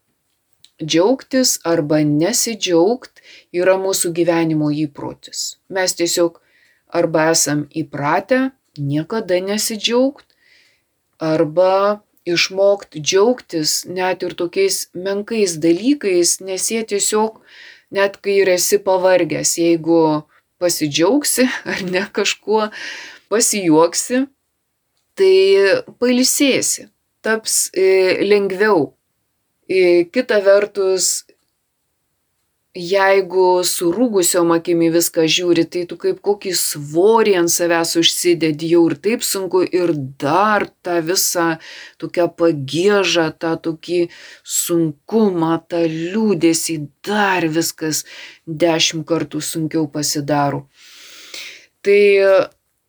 [0.85, 3.23] džiaugtis arba nesidžiaugt
[3.55, 5.57] yra mūsų gyvenimo įprotis.
[5.69, 6.39] Mes tiesiog
[6.93, 10.25] arba esam įpratę niekada nesidžiaugt,
[11.19, 17.41] arba išmokt džiaugtis net ir tokiais menkais dalykais, nes jie tiesiog,
[17.91, 20.23] net kai ir esi pavargęs, jeigu
[20.63, 22.69] pasidžiaugsi ar ne kažkuo,
[23.31, 24.25] pasijuoksi,
[25.17, 25.35] tai
[25.99, 26.87] pailsėsi,
[27.25, 28.93] taps e, lengviau.
[29.63, 31.23] Kita vertus,
[32.75, 38.97] jeigu surūgusiom akimi viską žiūri, tai tu kaip kokį svorį ant savęs užsidedi, jau ir
[38.97, 41.59] taip sunku ir dar tą visą
[42.01, 44.01] tokią pagėžą, tą tokį
[44.43, 48.03] sunkumą, tą liūdėsi, dar viskas
[48.47, 50.65] dešimt kartų sunkiau pasidaro.
[51.85, 52.01] Tai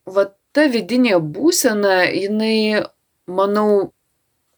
[0.03, 2.83] va ta vidinė būsena, jinai,
[3.27, 3.93] manau,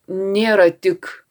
[0.07, 1.26] nėra tik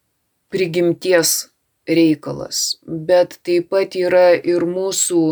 [0.52, 1.48] prigimties
[1.86, 5.22] reikalas, bet taip pat yra ir mūsų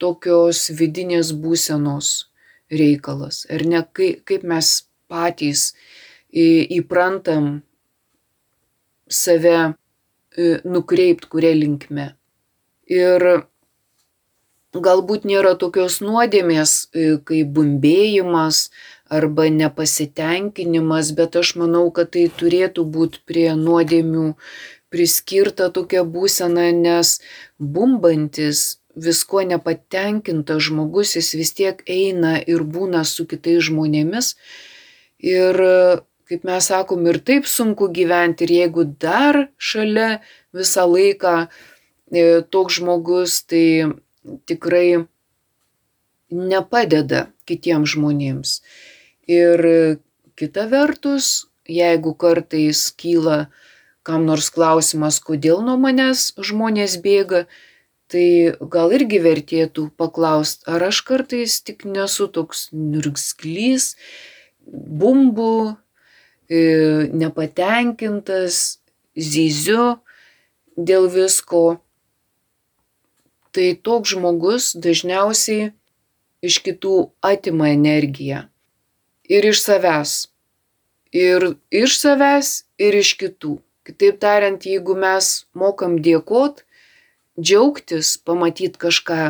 [0.00, 2.30] tokios vidinės būsenos
[2.70, 3.44] reikalas.
[3.50, 4.72] Ar ne, kaip, mes
[5.10, 5.72] patys
[6.30, 7.60] įprantam
[9.10, 9.74] save
[10.64, 12.12] nukreipt kuria linkme.
[12.90, 13.26] Ir
[14.70, 16.90] galbūt nėra tokios nuodėmės
[17.26, 18.68] kaip bumbėjimas
[19.10, 24.34] arba nepasitenkinimas, bet aš manau, kad tai turėtų būti prie nuodėmių
[24.90, 27.18] priskirta tokia būsena, nes
[27.58, 34.34] bumbantis viskuo nepatenkintas žmogus, jis vis tiek eina ir būna su kitais žmonėmis.
[35.20, 35.58] Ir,
[36.30, 40.20] kaip mes sakom, ir taip sunku gyventi, ir jeigu dar šalia
[40.56, 43.90] visą laiką e, toks žmogus, tai
[44.46, 45.06] tikrai
[46.30, 48.60] nepadeda kitiems žmonėms.
[49.30, 49.60] Ir
[50.34, 53.44] kita vertus, jeigu kartais kyla
[54.02, 57.44] kam nors klausimas, kodėl nuo manęs žmonės bėga,
[58.10, 63.92] tai gal irgi vertėtų paklausti, ar aš kartais tik nesu toks nurgsklys,
[64.66, 65.76] bumbu,
[66.50, 66.60] e,
[67.22, 68.80] nepatenkintas,
[69.14, 70.00] zyziu
[70.74, 71.80] dėl visko.
[73.54, 75.72] Tai toks žmogus dažniausiai
[76.46, 78.49] iš kitų atima energiją
[79.30, 80.12] ir iš savęs.
[81.14, 83.58] Ir iš savęs, ir iš kitų.
[83.86, 86.64] Kitaip tariant, jeigu mes mokam dėkot,
[87.40, 89.22] džiaugtis, pamatyti kažką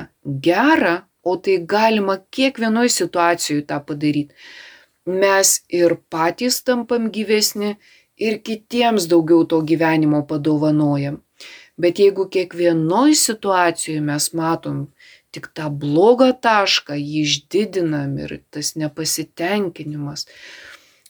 [0.44, 4.34] gerą, o tai galima kiekvienoje situacijoje tą padaryti,
[5.06, 7.76] mes ir patys tampam gyvesni,
[8.20, 11.20] ir kitiems daugiau to gyvenimo padovanojam.
[11.80, 14.82] Bet jeigu kiekvienoje situacijoje mes matom
[15.34, 20.26] tik tą blogą tašką, jį išdidinam ir tas nepasitenkinimas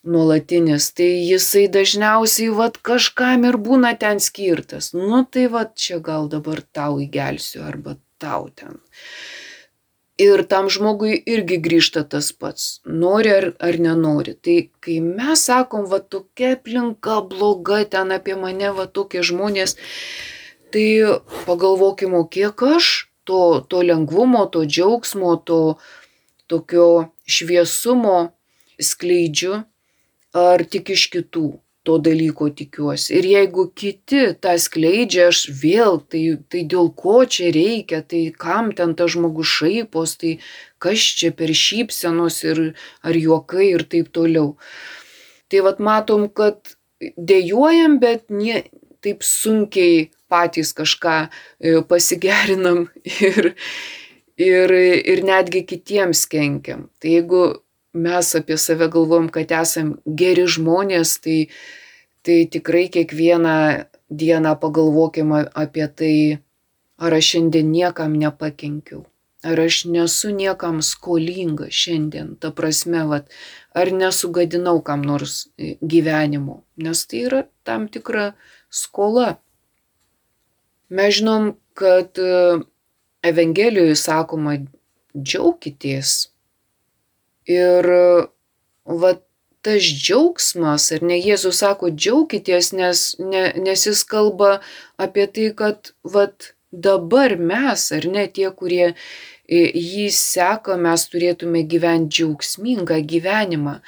[0.02, 4.92] nuolatinis, tai jisai dažniausiai vat kažkam ir būna ten skirtas.
[4.96, 8.80] Nu tai vat čia gal dabar tau įgelsiu arba tau ten.
[10.20, 14.34] Ir tam žmogui irgi grįžta tas pats, nori ar, ar nenori.
[14.36, 19.78] Tai kai mes sakom, va tokia aplinka bloga, ten apie mane, va tokie žmonės,
[20.76, 20.84] tai
[21.46, 23.40] pagalvokim, o kiek aš to,
[23.70, 25.60] to lengvumo, to džiaugsmo, to
[26.50, 26.90] tokio
[27.30, 28.18] šviesumo
[28.90, 29.62] skleidžiu,
[30.34, 31.48] ar tik iš kitų
[31.86, 33.14] to dalyko tikiuosi.
[33.18, 38.72] Ir jeigu kiti tą skleidžia, aš vėl, tai, tai dėl ko čia reikia, tai kam
[38.76, 40.34] ten tas žmogus šaipos, tai
[40.82, 42.62] kas čia per šypsenos ir
[43.06, 44.56] ar juokai ir taip toliau.
[45.50, 48.66] Tai vad matom, kad dėjojam, bet nie,
[49.00, 52.86] taip sunkiai patys kažką e, pasigerinam
[53.30, 53.52] ir,
[54.38, 54.76] ir,
[55.14, 56.88] ir netgi kitiems kenkiam.
[57.02, 57.44] Tai jeigu
[57.92, 61.38] mes apie save galvojam, kad esam geri žmonės, tai,
[62.22, 63.56] tai tikrai kiekvieną
[64.10, 66.16] dieną pagalvokim apie tai,
[66.98, 69.06] ar aš šiandien niekam nepakenkiau.
[69.42, 73.30] Ar aš nesu niekam skolinga šiandien, ta prasme, vat,
[73.72, 78.34] ar nesugadinau kam nors e, gyvenimo, nes tai yra tam tikra
[78.68, 79.38] skola.
[80.90, 82.60] Mes žinom, kad e,
[83.26, 84.56] Evangelijoje sakoma
[85.14, 86.30] džiaukitės.
[87.50, 87.86] Ir
[88.84, 89.12] va
[89.62, 94.60] tas džiaugsmas, ar ne Jėzus sako džiaukitės, nes, ne, nes jis kalba
[95.00, 98.94] apie tai, kad vat dabar mes, ar ne tie, kurie
[99.50, 103.80] jį seka, mes turėtume gyventi džiaugsmingą gyvenimą,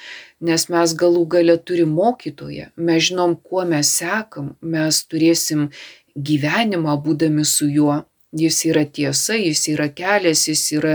[0.43, 5.69] nes mes galų gale turim mokytoją, mes žinom, kuo mes sekam, mes turėsim
[6.16, 8.03] gyvenimą būdami su juo.
[8.33, 10.94] Jis yra tiesa, jis yra kelias, jis yra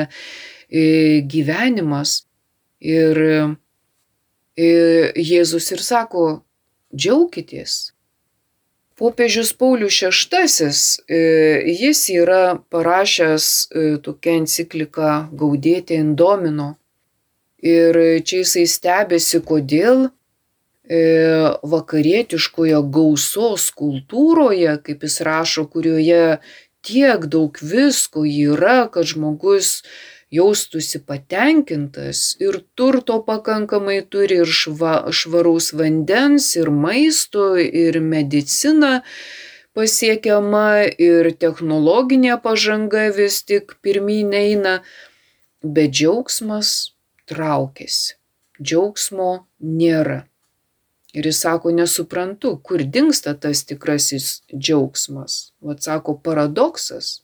[0.69, 2.23] e, gyvenimas.
[2.81, 3.19] Ir
[4.57, 4.71] e,
[5.21, 6.25] Jėzus ir sako,
[6.95, 7.93] džiaukitės.
[8.97, 10.71] Popiežius Paulius VI,
[11.13, 11.21] e,
[11.77, 13.69] jis yra parašęs
[14.01, 16.73] tokią encikliką Gaudėti Indomino.
[17.61, 20.07] Ir čia jisai stebėsi, kodėl
[20.87, 26.37] vakarietiškoje gausos kultūroje, kaip jis rašo, kurioje
[26.87, 29.83] tiek daug visko yra, kad žmogus
[30.31, 39.01] jaustųsi patenkintas ir turto pakankamai turi ir šva, švaraus vandens, ir maisto, ir medicina
[39.77, 44.79] pasiekiama, ir technologinė pažanga vis tik pirmyn eina,
[45.63, 46.73] bet džiaugsmas
[47.29, 48.17] traukiasi,
[48.59, 50.23] džiaugsmo nėra.
[51.15, 55.37] Ir jis sako, nesuprantu, kur dinksta tas tikrasis džiaugsmas.
[55.63, 57.21] Vat sako, paradoksas.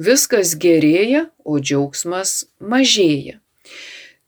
[0.00, 3.38] Viskas gerėja, o džiaugsmas mažėja.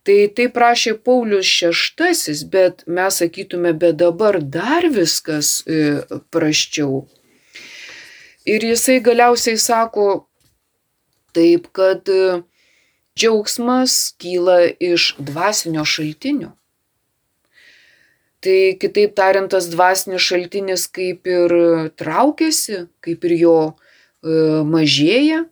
[0.05, 7.07] Tai tai prašė Paulius VI, bet mes sakytume, bet dabar dar viskas e, praščiau.
[8.45, 10.27] Ir jisai galiausiai sako,
[11.35, 12.07] Taip kad
[13.19, 16.53] džiaugsmas kyla iš dvasinio šaltinio.
[18.45, 21.55] Tai kitaip tariant, tas dvasinis šaltinis kaip ir
[21.97, 23.57] traukiasi, kaip ir jo
[24.69, 25.45] mažėja,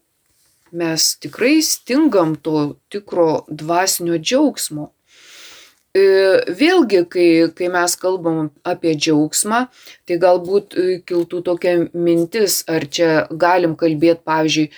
[0.72, 4.90] mes tikrai stingam to tikro dvasinio džiaugsmo.
[5.92, 6.04] E,
[6.56, 9.66] vėlgi, kai, kai mes kalbam apie džiaugsmą,
[10.08, 14.70] tai galbūt e, kiltų tokia mintis, ar čia galim kalbėti, pavyzdžiui,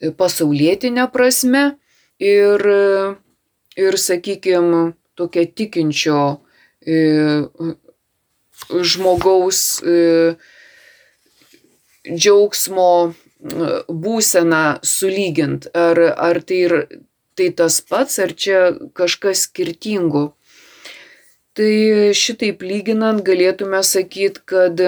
[0.00, 1.62] e, pasaulietinę prasme
[2.16, 2.64] ir,
[3.76, 6.22] ir sakykime, tokia tikinčio
[8.92, 9.82] žmogaus
[12.08, 16.74] džiaugsmo būseną sulygint, ar, ar tai, ir,
[17.34, 18.60] tai tas pats, ar čia
[18.94, 20.32] kažkas skirtingo.
[21.52, 21.72] Tai
[22.16, 24.80] šitaip lyginant galėtume sakyti, kad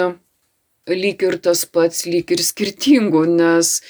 [0.89, 3.81] lyg ir tas pats, lyg ir skirtingų, nes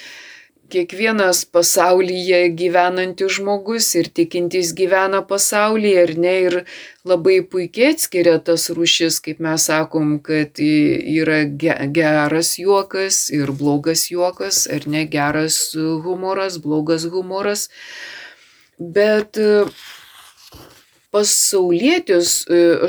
[0.74, 6.56] kiekvienas pasaulyje gyvenantis žmogus ir tikintis gyvena pasaulyje, ar ne, ir
[7.06, 11.44] labai puikiai atskiria tas rūšis, kaip mes sakom, kad yra
[11.98, 17.68] geras juokas ir blogas juokas, ar ne, geras humoras, blogas humoras.
[18.78, 19.38] Bet
[21.14, 22.40] pasaulietis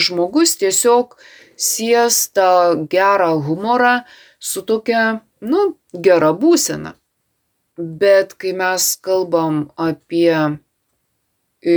[0.02, 1.14] žmogus tiesiog
[1.56, 4.00] sies tą gerą humorą
[4.40, 6.96] su tokia, nu, gera būsena.
[7.78, 11.74] Bet kai mes kalbam apie e,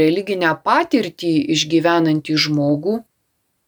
[0.00, 2.96] religinę patirtį išgyvenantį žmogų,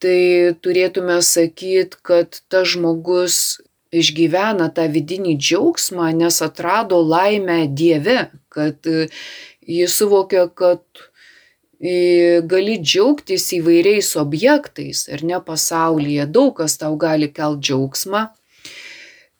[0.03, 3.61] tai turėtume sakyti, kad tas žmogus
[3.95, 9.07] išgyvena tą vidinį džiaugsmą, nes atrado laimę Dieve, kad e,
[9.63, 10.83] jis suvokia, kad
[11.79, 18.27] e, gali džiaugtis įvairiais objektais ar ne pasaulyje, daug kas tau gali kelt džiaugsmą,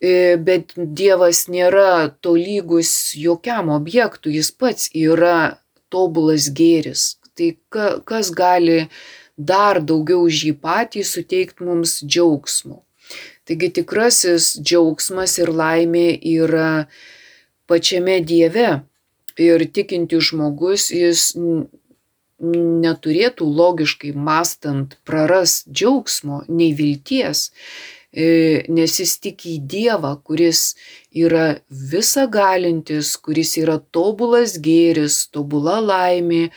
[0.01, 5.61] bet Dievas nėra tolygus jokiam objektui, jis pats yra
[5.93, 7.19] tobulas gėris.
[7.37, 7.53] Tai
[8.05, 8.89] kas gali
[9.37, 12.83] dar daugiau už jį patį suteikti mums džiaugsmo.
[13.45, 16.87] Taigi tikrasis džiaugsmas ir laimė yra
[17.69, 18.83] pačiame Dieve.
[19.41, 21.33] Ir tikinti žmogus jis
[22.41, 30.75] neturėtų logiškai mastant praras džiaugsmo, nei vilties, E, nes jis tiki į Dievą, kuris
[31.15, 36.51] yra visa galintis, kuris yra tobulas gėris, tobula laimė.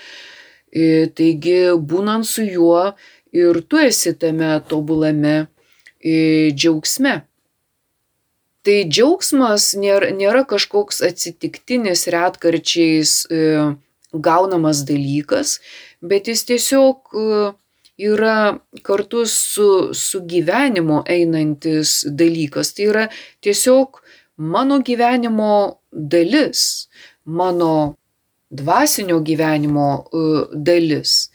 [0.74, 2.96] E, taigi, būnant su juo
[3.34, 5.36] ir tu esi tame tobulame
[6.02, 7.22] e, džiaugsme.
[8.64, 13.28] Tai džiaugsmas nėra, nėra kažkoks atsitiktinis retkarčiais
[14.14, 15.60] gaunamas dalykas,
[16.02, 17.12] bet jis tiesiog
[17.98, 22.74] yra kartu su, su gyvenimu einantis dalykas.
[22.74, 23.08] Tai yra
[23.42, 24.02] tiesiog
[24.38, 26.90] mano gyvenimo dalis,
[27.26, 27.96] mano
[28.50, 31.30] dvasinio gyvenimo uh, dalis.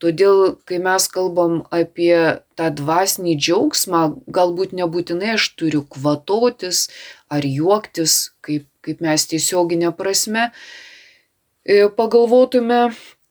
[0.00, 2.16] Todėl, kai mes kalbam apie
[2.56, 4.00] tą dvasinį džiaugsmą,
[4.32, 6.86] galbūt nebūtinai aš turiu kvatotis
[7.28, 10.46] ar juoktis, kaip, kaip mes tiesioginė prasme,
[11.68, 12.80] e, pagalvotume,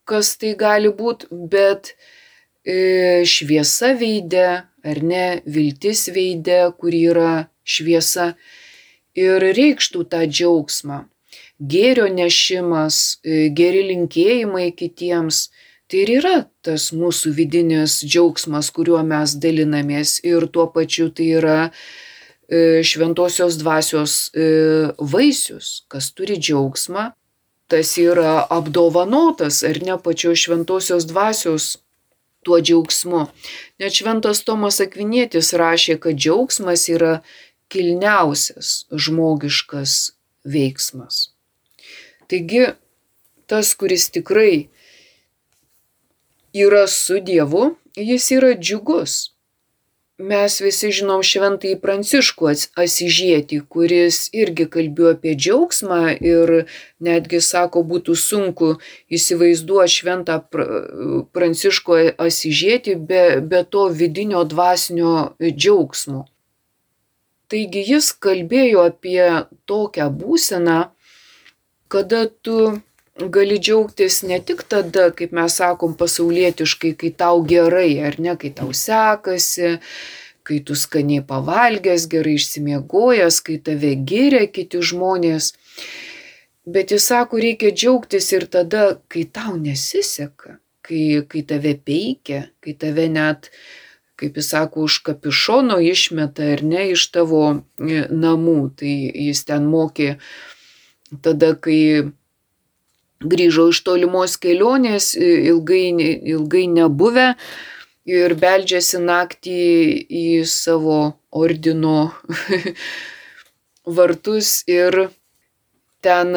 [0.05, 2.18] kas tai gali būti, bet E,
[2.65, 8.33] šviesa veide, ar ne, viltis veide, kur yra šviesa.
[9.19, 11.03] Ir reikštų tą džiaugsmą.
[11.59, 15.49] Gėrio nešimas, e, geri linkėjimai kitiems,
[15.89, 20.19] tai ir yra tas mūsų vidinis džiaugsmas, kuriuo mes dalinamės.
[20.23, 24.31] Ir tuo pačiu tai yra e, šventosios dvasios
[24.99, 27.11] vaisius, kas turi džiaugsmą,
[27.69, 31.75] tas yra apdovanotas ar ne pačios šventosios dvasios
[32.43, 33.25] tuo džiaugsmu.
[33.81, 37.19] Net šventas Tomas Akvinėtis rašė, kad džiaugsmas yra
[37.69, 39.97] kilniausias žmogiškas
[40.47, 41.29] veiksmas.
[42.29, 42.69] Taigi,
[43.49, 44.69] tas, kuris tikrai
[46.53, 49.19] yra su Dievu, jis yra džiugus
[50.19, 52.49] mes visi žinom šventąjį Pranciškų
[52.83, 56.51] Asižietį, kuris irgi kalbėjo apie džiaugsmą ir
[56.99, 58.73] netgi sako, būtų sunku
[59.07, 60.41] įsivaizduoti šventą
[61.35, 66.27] Pranciškų Asižietį be, be to vidinio dvasinio džiaugsmo.
[67.49, 69.23] Taigi jis kalbėjo apie
[69.65, 70.79] tokią būseną,
[71.89, 72.59] kada tu
[73.27, 78.51] gali džiaugtis ne tik tada, kaip mes sakom, pasaulietiškai, kai tau gerai, ar ne, kai
[78.55, 79.79] tau sekasi,
[80.47, 85.51] kai tu skaniai pavalgęs, gerai išsimiegojęs, kai tave giria kiti žmonės.
[86.69, 92.75] Bet jis sako, reikia džiaugtis ir tada, kai tau nesiseka, kai, kai tave peikia, kai
[92.77, 93.49] tave net,
[94.19, 98.59] kaip jis sako, už kapišono išmeta ar ne iš tavo e, namų.
[98.79, 98.95] Tai
[99.27, 100.15] jis ten mokė
[101.25, 102.11] tada, kai
[103.19, 105.91] grįžo iš tolimos kelionės, ilgai,
[106.33, 107.33] ilgai nebuvę
[108.09, 109.59] ir beldžiasi naktį
[110.07, 110.99] į savo
[111.29, 112.11] ordino
[113.97, 115.09] vartus ir
[116.01, 116.35] ten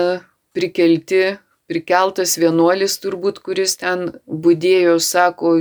[0.52, 1.38] prikelti,
[1.70, 5.54] prikeltas vienuolis turbūt, kuris ten būdėjo, sako,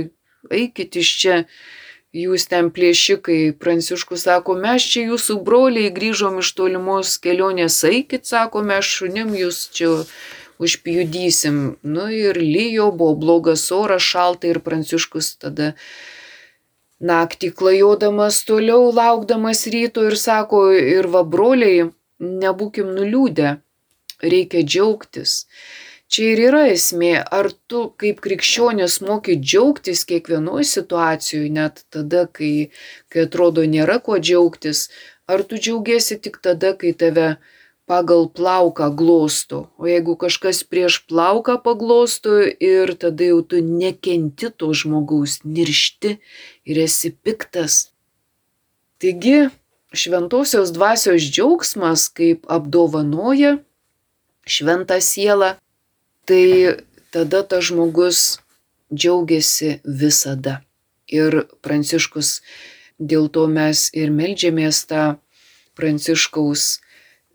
[0.50, 1.38] eikit iš čia,
[2.12, 3.54] jūs ten plėšikai.
[3.62, 9.68] Pranciškus sako, mes čia jūsų broliai grįžom iš tolimos kelionės, eikit, sako, mes šunim jūs
[9.72, 9.94] čia
[10.62, 11.60] užpjudysim.
[11.82, 15.72] Nu ir lyjo, buvo blogas oras, šalta ir Pranciškus tada
[17.02, 21.88] naktį klajodamas toliau, laukdamas ryto ir sako, ir va broliai,
[22.22, 23.56] nebūkim nuliūdę,
[24.22, 25.40] reikia džiaugtis.
[26.12, 32.68] Čia ir yra esmė, ar tu kaip krikščionis moki džiaugtis kiekvienoje situacijoje, net tada, kai,
[33.08, 34.90] kai atrodo nėra kuo džiaugtis,
[35.26, 37.28] ar tu džiaugiesi tik tada, kai tave
[37.92, 44.72] pagal plauką glosto, o jeigu kažkas prieš plauką paglosto ir tada jau tu nekenti to
[44.72, 46.16] žmogaus, niršti
[46.64, 47.92] ir esi piktas.
[48.96, 49.52] Taigi,
[49.92, 53.58] šventosios dvasios džiaugsmas, kaip apdovanoja
[54.48, 55.50] šventą sielą,
[56.24, 56.80] tai
[57.12, 58.40] tada tas žmogus
[58.88, 60.62] džiaugiasi visada.
[61.12, 62.40] Ir Pranciškus,
[62.96, 65.04] dėl to mes ir melžiamės tą
[65.76, 66.81] Pranciškaus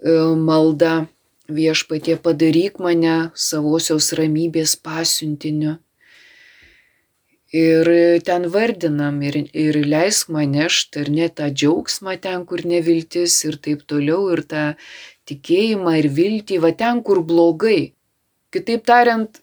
[0.04, 1.08] maldą
[1.48, 5.78] viešpatie padaryk mane savosios ramybės pasiuntiniu.
[7.56, 7.88] Ir
[8.28, 13.56] ten vardinam ir, ir leisk man nešti ir net tą džiaugsmą ten, kur neviltis ir
[13.56, 14.76] taip toliau, ir tą
[15.28, 17.94] tikėjimą ir viltį, va ten, kur blogai.
[18.52, 19.40] Kitaip tariant,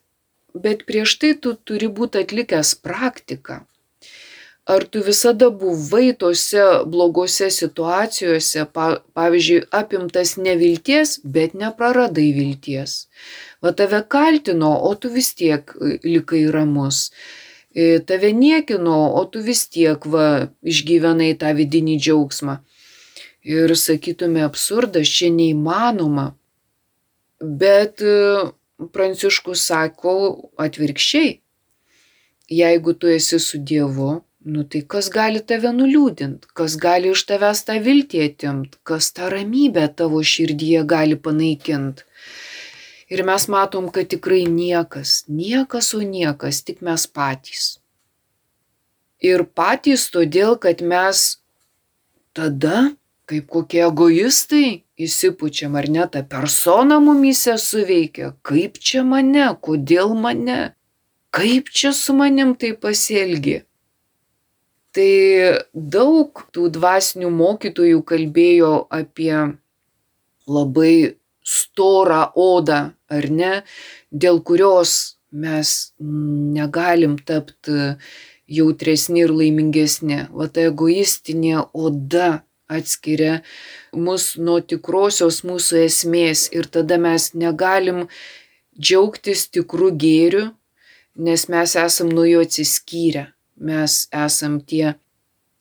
[0.52, 3.64] bet prieš tai tu turi būti atlikęs praktiką.
[4.64, 12.94] Ar tu visada buvai tose blogose situacijose, pavyzdžiui, apimtas nevilties, bet nepraradai vilties.
[13.60, 17.10] Va tave kaltino, o tu vis tiek e, likai ramus.
[17.76, 22.58] E, tave niekino, o tu vis tiek va išgyvenai tą vidinį džiaugsmą.
[23.44, 26.30] Ir sakytume absurdas, čia neįmanoma.
[27.44, 28.48] Bet e,
[28.96, 30.14] Pranciškus sako
[30.56, 31.34] atvirkščiai.
[32.50, 37.64] Jeigu tu esi su Dievu, nu tai kas gali tave nuliūdinti, kas gali iš tavęs
[37.68, 42.04] tą viltį atimti, kas tą ramybę tavo širdyje gali panaikinti.
[43.12, 47.64] Ir mes matom, kad tikrai niekas, niekas, o niekas, tik mes patys.
[49.24, 51.24] Ir patys todėl, kad mes
[52.36, 52.92] tada
[53.30, 60.74] kaip kokie egoistai įsipučiam ar ne, ta persona mumise suveikia, kaip čia mane, kodėl mane,
[61.34, 63.62] kaip čia su manim tai pasielgi.
[64.94, 65.12] Tai
[65.74, 69.34] daug tų dvasinių mokytojų kalbėjo apie
[70.46, 72.78] labai storą odą,
[73.10, 73.52] ar ne,
[74.10, 77.96] dėl kurios mes negalim tapti
[78.46, 80.28] jautresni ir laimingesni.
[80.30, 83.40] Va ta egoistinė oda atskiria
[83.92, 88.06] mus nuo tikrosios mūsų esmės ir tada mes negalim
[88.78, 90.48] džiaugtis tikrų gėrių,
[91.26, 93.28] nes mes esam nuo jo atsiskyrę.
[93.56, 94.94] Mes esam tie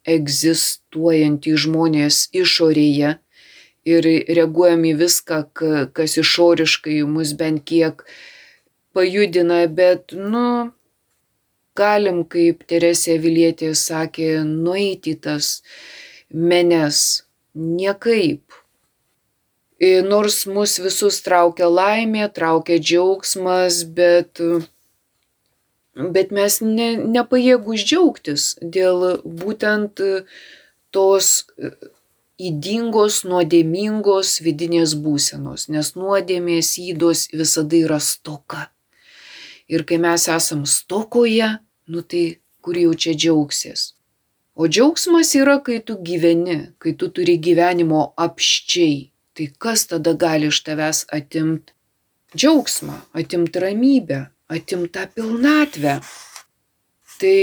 [0.09, 3.17] egzistuojantys žmonės išorėje
[3.87, 5.39] ir reaguojam į viską,
[5.95, 8.03] kas išoriškai mus bent kiek
[8.95, 10.71] pajudina, bet, nu,
[11.75, 15.61] galim, kaip Teresė Vilietė sakė, nueiti tas
[16.33, 17.23] menes.
[17.53, 18.41] Niekaip.
[20.07, 24.39] Nors mus visus traukia laimė, traukia džiaugsmas, bet,
[25.95, 30.01] bet mes ne, nepajėgus džiaugtis dėl būtent
[30.93, 31.31] tos
[32.41, 38.69] įdingos, nuodėmingos vidinės būsenos, nes nuodėmės įdos visada yra stoka.
[39.69, 43.93] Ir kai mes esam stokoje, nu tai kur jau čia džiaugsies?
[44.55, 49.09] O džiaugsmas yra, kai tu gyveni, kai tu turi gyvenimo apščiai.
[49.33, 51.73] Tai kas tada gali iš tavęs atimti
[52.37, 54.19] džiaugsmą, atimti ramybę,
[54.55, 55.97] atimti tą pilnatvę?
[57.21, 57.37] Tai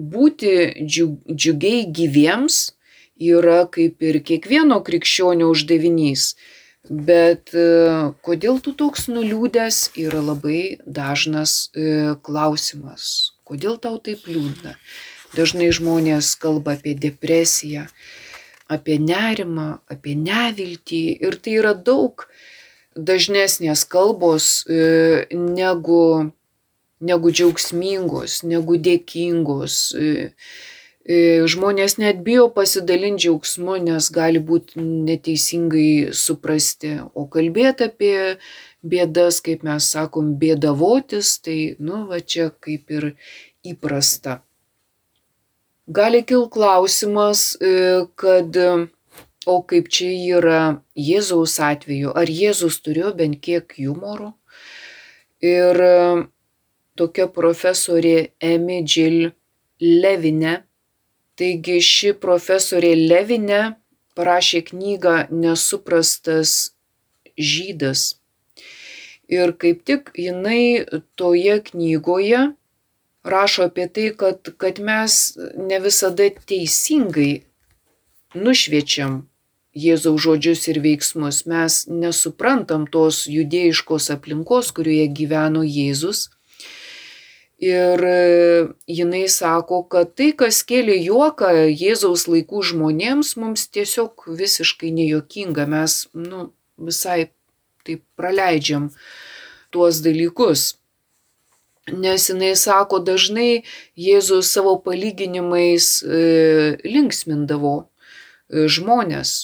[0.00, 2.70] būti džiugiai gyviems
[3.20, 6.34] yra kaip ir kiekvieno krikščionio uždavinys.
[6.88, 7.64] Bet e,
[8.24, 13.36] kodėl tu toks nuliūdęs yra labai dažnas e, klausimas.
[13.44, 14.74] Kodėl tau taip liūdna?
[15.36, 17.84] Dažnai žmonės kalba apie depresiją,
[18.72, 22.24] apie nerimą, apie neviltį ir tai yra daug
[22.96, 26.32] dažnesnės kalbos e, negu,
[27.00, 29.80] negu džiaugsmingos, negu dėkingos.
[29.94, 30.30] E,
[31.10, 36.92] E, žmonės net bijo pasidalinti džiaugsmu, nes gali būti neteisingai suprasti.
[37.16, 38.16] O kalbėti apie
[38.84, 43.08] bėdas, kaip mes sakom, bėdavotis, tai, nu, va čia kaip ir
[43.64, 44.42] įprasta.
[45.90, 47.56] Gali kil klausimas,
[48.20, 48.60] kad
[49.46, 50.62] o kaip čia yra
[50.96, 54.34] Jėzaus atveju, ar Jėzus turėjo bent kiek humoro?
[55.40, 55.78] Ir
[57.00, 59.30] tokia profesorė Emi Džil
[59.80, 60.58] Levinė
[61.40, 63.60] Taigi ši profesorė Levinė
[64.18, 66.50] parašė knygą Nesuprastas
[67.50, 68.02] žydas.
[69.32, 70.84] Ir kaip tik jinai
[71.16, 72.42] toje knygoje
[73.24, 75.16] rašo apie tai, kad, kad mes
[75.56, 77.32] ne visada teisingai
[78.36, 79.16] nušviečiam
[79.76, 81.44] Jėzaus žodžius ir veiksmus.
[81.46, 86.28] Mes nesuprantam tos judėjiškos aplinkos, kurioje gyveno Jėzus
[87.60, 94.88] Ir e, jinai sako, kad tai, kas kėlė juoką Jėzaus laikų žmonėms, mums tiesiog visiškai
[94.96, 95.66] nejuokinga.
[95.68, 96.46] Mes nu,
[96.80, 97.28] visai
[97.84, 98.88] taip praleidžiam
[99.68, 100.78] tuos dalykus.
[101.92, 106.24] Nes jinai sako, dažnai Jėzus savo palyginimais e,
[106.88, 109.36] linksmindavo e, žmonės.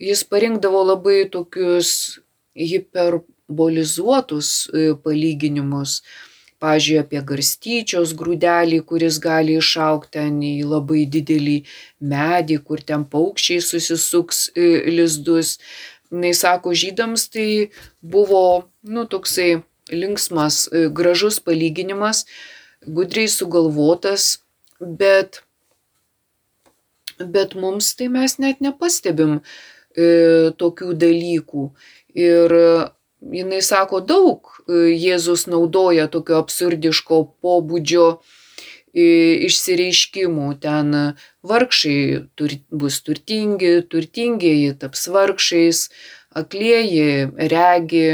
[0.00, 2.20] Jis parinkdavo labai tokius
[2.58, 6.00] hiperbolizuotus e, palyginimus
[6.64, 11.58] pavyzdžiui, apie garstyčios grūdelį, kuris gali išaukti ten į labai didelį
[12.12, 15.58] medį, kur ten paukščiai susisuks e, lizdus.
[16.14, 17.48] Jis sako, žydams tai
[18.00, 18.44] buvo,
[18.86, 22.24] nu, toksai linksmas, e, gražus palyginimas,
[22.86, 24.38] gudriai sugalvotas,
[24.80, 25.42] bet,
[27.18, 29.40] bet mums tai mes net nepastebim
[29.94, 31.64] tokių dalykų.
[32.18, 32.54] Ir
[33.32, 39.06] jinai sako, daug e, Jėzus naudoja tokio absurdiško pobūdžio e,
[39.48, 40.48] išsireiškimų.
[40.64, 40.94] Ten
[41.46, 41.98] vargšai
[42.38, 45.88] tur, bus turtingi, turtingieji taps vargšais,
[46.34, 48.06] aklieji regi,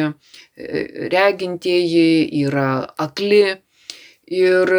[0.56, 2.70] e, regintieji yra
[3.00, 3.60] akli.
[4.30, 4.70] Ir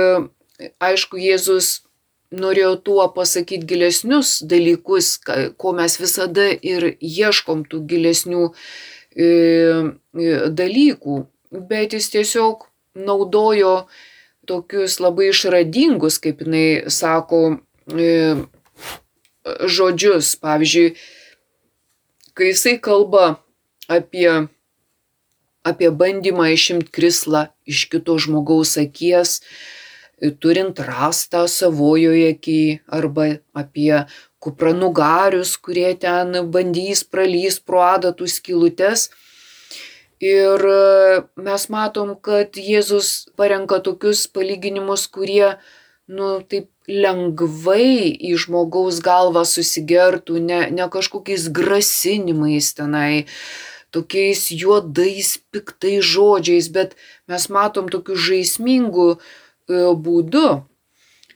[0.80, 1.82] aišku, Jėzus
[2.32, 5.18] norėjo tuo pasakyti gilesnius dalykus,
[5.60, 8.46] ko mes visada ir ieškom tų gilesnių
[10.62, 11.18] dalykų,
[11.52, 12.66] bet jis tiesiog
[12.96, 13.76] naudojo
[14.48, 17.42] tokius labai išradingus, kaip jinai sako,
[19.76, 20.36] žodžius.
[20.42, 20.96] Pavyzdžiui,
[22.38, 23.36] kai jisai kalba
[23.92, 24.48] apie,
[25.68, 29.42] apie bandymą išimti krislą iš kito žmogaus akies,
[30.30, 34.06] turint rastą savojoje akyje arba apie
[34.40, 39.10] kupranugarius, kurie ten bandys pralys pro adatų skilutes.
[40.22, 45.58] Ir e, mes matom, kad Jėzus parenka tokius palyginimus, kurie,
[46.06, 53.26] nu, taip lengvai į žmogaus galvą susigertų, ne, ne kažkokiais grasinimais tenai,
[53.90, 56.94] tokiais juodais, piktais žodžiais, bet
[57.26, 59.22] mes matom tokiu žaismingu e,
[59.70, 60.48] būdu.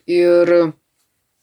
[0.05, 0.51] Ir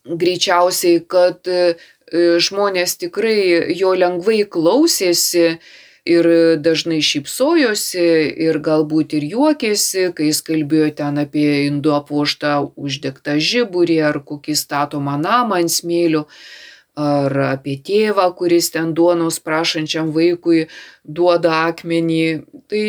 [0.07, 1.75] greičiausiai, kad e,
[2.13, 5.59] žmonės tikrai jo lengvai klausėsi
[6.03, 6.27] ir
[6.59, 8.07] dažnai šypsojosi
[8.47, 14.59] ir galbūt ir juokėsi, kai jis kalbėjo ten apie indų apuoštą uždegtą žiburį ar kokį
[14.59, 16.27] statomą namą ant smėlių
[16.99, 20.67] ar apie tėvą, kuris ten duonos prašančiam vaikui
[21.05, 22.27] duoda akmenį.
[22.69, 22.85] Tai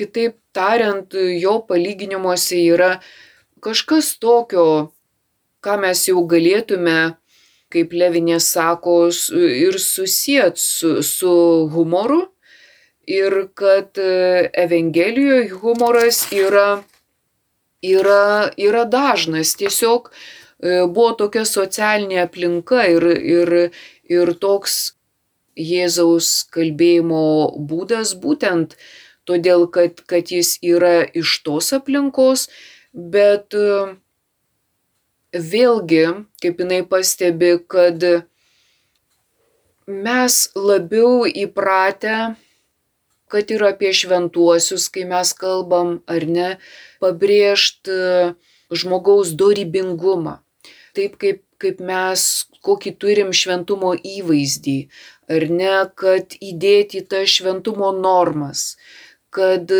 [0.00, 2.94] kitaip tariant, jo palyginimuose yra
[3.60, 4.66] kažkas tokio
[5.64, 6.98] ką mes jau galėtume,
[7.70, 11.32] kaip Levinė sako, ir susijęt su, su
[11.74, 12.22] humoru
[13.10, 16.82] ir kad e, Evangelijoje humoras yra,
[17.84, 19.54] yra, yra dažnas.
[19.60, 23.54] Tiesiog e, buvo tokia socialinė aplinka ir, ir,
[24.10, 24.80] ir toks
[25.60, 27.22] Jėzaus kalbėjimo
[27.68, 28.78] būdas būtent
[29.30, 32.48] todėl, kad, kad jis yra iš tos aplinkos,
[32.92, 33.94] bet uh,
[35.32, 36.04] vėlgi,
[36.42, 38.02] kaip jinai pastebi, kad
[39.86, 42.34] mes labiau įpratę,
[43.30, 46.50] kad ir apie šventuosius, kai mes kalbam, ar ne,
[47.02, 48.34] pabrėžti
[48.70, 50.40] žmogaus dorybingumą.
[50.94, 54.78] Taip kaip, kaip mes kokį turim šventumo įvaizdį,
[55.30, 58.74] ar ne, kad įdėti tą šventumo normas,
[59.34, 59.70] kad,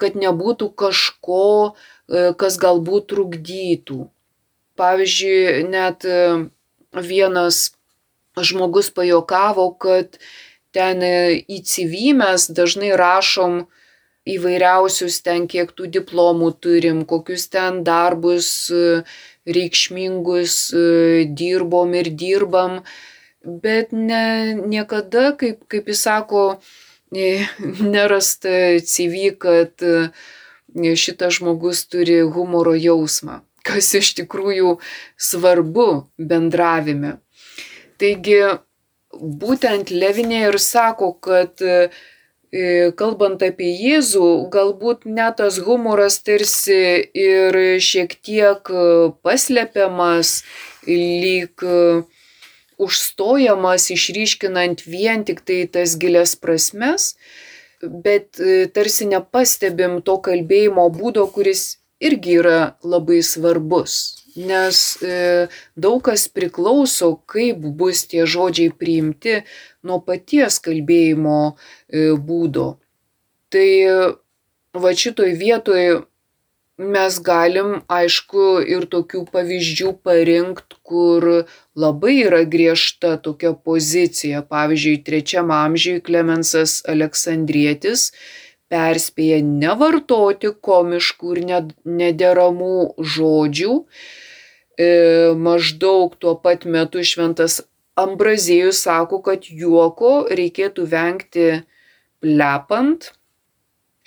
[0.00, 1.74] kad nebūtų kažko,
[2.08, 4.06] kas galbūt trukdytų.
[4.78, 6.18] Pavyzdžiui, net e,
[6.94, 7.72] vienas
[8.38, 10.20] žmogus pajokavo, kad
[10.74, 13.64] ten e, į CV mes dažnai rašom
[14.28, 19.02] įvairiausius ten, kiek tų diplomų turim, kokius ten darbus e,
[19.48, 20.82] reikšmingus e,
[21.40, 22.82] dirbom ir dirbam,
[23.42, 26.44] bet ne, niekada, kaip, kaip jis sako,
[27.12, 29.84] nerasta CV, kad
[30.76, 34.76] šitas žmogus turi humoro jausmą, kas iš tikrųjų
[35.16, 35.88] svarbu
[36.20, 37.16] bendravime.
[37.98, 38.38] Taigi,
[39.16, 41.58] būtent Levinė ir sako, kad
[42.96, 48.70] kalbant apie Jėzų, galbūt net tas humoras tarsi ir šiek tiek
[49.24, 50.44] paslepiamas,
[50.88, 51.64] lyg
[52.78, 57.14] užstojamas, išryškinant vien tik tai tas gilias prasmes,
[57.82, 66.02] bet e, tarsi nepastebim to kalbėjimo būdo, kuris irgi yra labai svarbus nes e, daug
[66.06, 69.40] kas priklauso, kaip bus tie žodžiai priimti
[69.86, 72.68] nuo paties kalbėjimo e, būdo.
[73.48, 73.68] Tai
[74.76, 75.84] va šitoj vietoj
[76.78, 81.26] mes galim, aišku, ir tokių pavyzdžių parinkti, kur
[81.74, 84.44] labai yra griežta tokia pozicija.
[84.46, 88.12] Pavyzdžiui, trečiam amžiui Klemensas Aleksandrietis
[88.68, 91.44] perspėja nevartoti komiškų ir
[91.98, 92.72] nederamų
[93.16, 93.76] žodžių,
[94.78, 97.60] E, maždaug tuo pat metu šventas
[97.98, 101.46] Ambraziejus sako, kad juoko reikėtų vengti
[102.22, 103.08] plepant.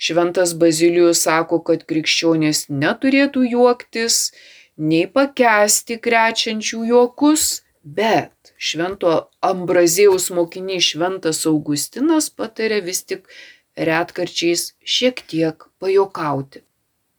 [0.02, 4.32] Šventas Bazilijus sako, kad krikščionės neturėtų juoktis,
[4.74, 7.44] nei pakesti krečiančių juokus,
[7.82, 9.12] bet švento
[9.46, 13.30] Ambrazėjaus mokinys šventas Augustinas patarė vis tik
[13.78, 16.64] retkarčiais šiek tiek pajokauti.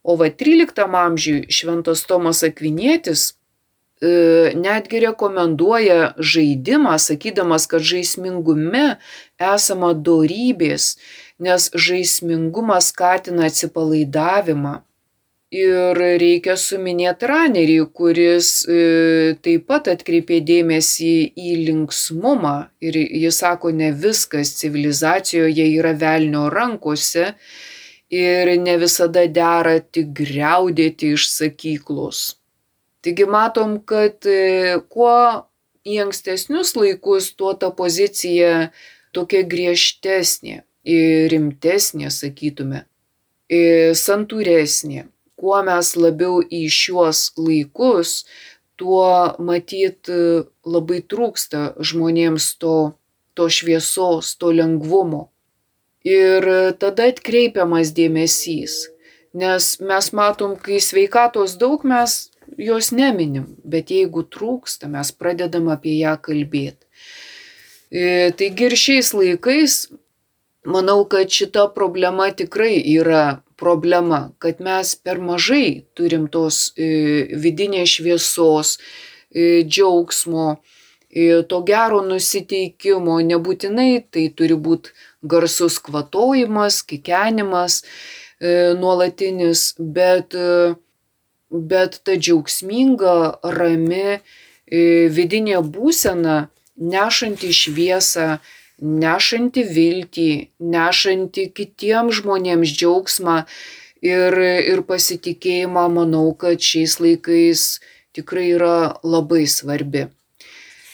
[0.03, 3.29] O va 13 amžiui šventas Tomas Akvinietis
[4.03, 8.97] E, netgi rekomenduoja žaidimą, sakydamas, kad žaismingume
[9.39, 10.97] esama dorybės,
[11.39, 14.81] nes žaismingumas skatina atsipalaidavimą.
[15.53, 22.55] Ir reikia suminėti ranerį, kuris e, taip pat atkreipė dėmesį į linksmumą.
[22.81, 27.35] Ir jis sako, ne viskas civilizacijoje yra velnio rankose
[28.09, 32.25] ir ne visada dera tik greudėti iš sakyklos.
[33.05, 35.13] Taigi matom, kad e, kuo
[35.83, 38.69] į ankstesnius laikus, tuo ta pozicija
[39.13, 42.85] tokia griežtesnė, rimtesnė, sakytume,
[43.49, 45.07] santūresnė.
[45.39, 48.23] Kuo mes labiau į šiuos laikus,
[48.79, 50.09] tuo matyt
[50.65, 52.93] labai trūksta žmonėms to,
[53.33, 55.29] to šviesos, to lengvumo.
[56.03, 56.47] Ir
[56.79, 58.89] tada atkreipiamas dėmesys,
[59.33, 65.95] nes mes matom, kai sveikatos daug mes jos neminim, bet jeigu trūksta, mes pradedam apie
[66.01, 66.83] ją kalbėti.
[67.93, 69.77] E, taigi ir šiais laikais
[70.65, 76.87] manau, kad šita problema tikrai yra problema, kad mes per mažai turim tos e,
[77.45, 78.77] vidinės šviesos,
[79.31, 80.55] e, džiaugsmo,
[81.47, 84.89] to gero nusiteikimo, nebūtinai tai turi būti
[85.21, 87.83] garsus kvatojimas, kikenimas
[88.79, 90.33] nuolatinis, bet
[91.53, 93.15] bet ta džiaugsminga,
[93.55, 94.19] rami e,
[95.13, 98.39] vidinė būsena, nešanti šviesą,
[98.83, 100.29] nešanti viltį,
[100.59, 103.37] nešanti kitiems žmonėms džiaugsmą
[104.03, 107.79] ir, ir pasitikėjimą, manau, kad šiais laikais
[108.13, 110.09] tikrai yra labai svarbi.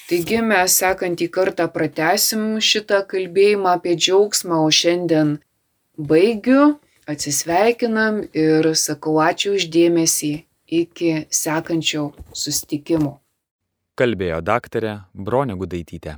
[0.09, 5.35] Taigi mes sekantį kartą pratesim šitą kalbėjimą apie džiaugsmą, o šiandien
[5.97, 6.79] baigiu,
[7.09, 10.31] atsisveikinam ir sakau ačiū uždėmesį
[10.79, 13.19] iki sekančio sustikimo.
[13.99, 16.17] Kalbėjo daktarė Bronė Gudaitytė.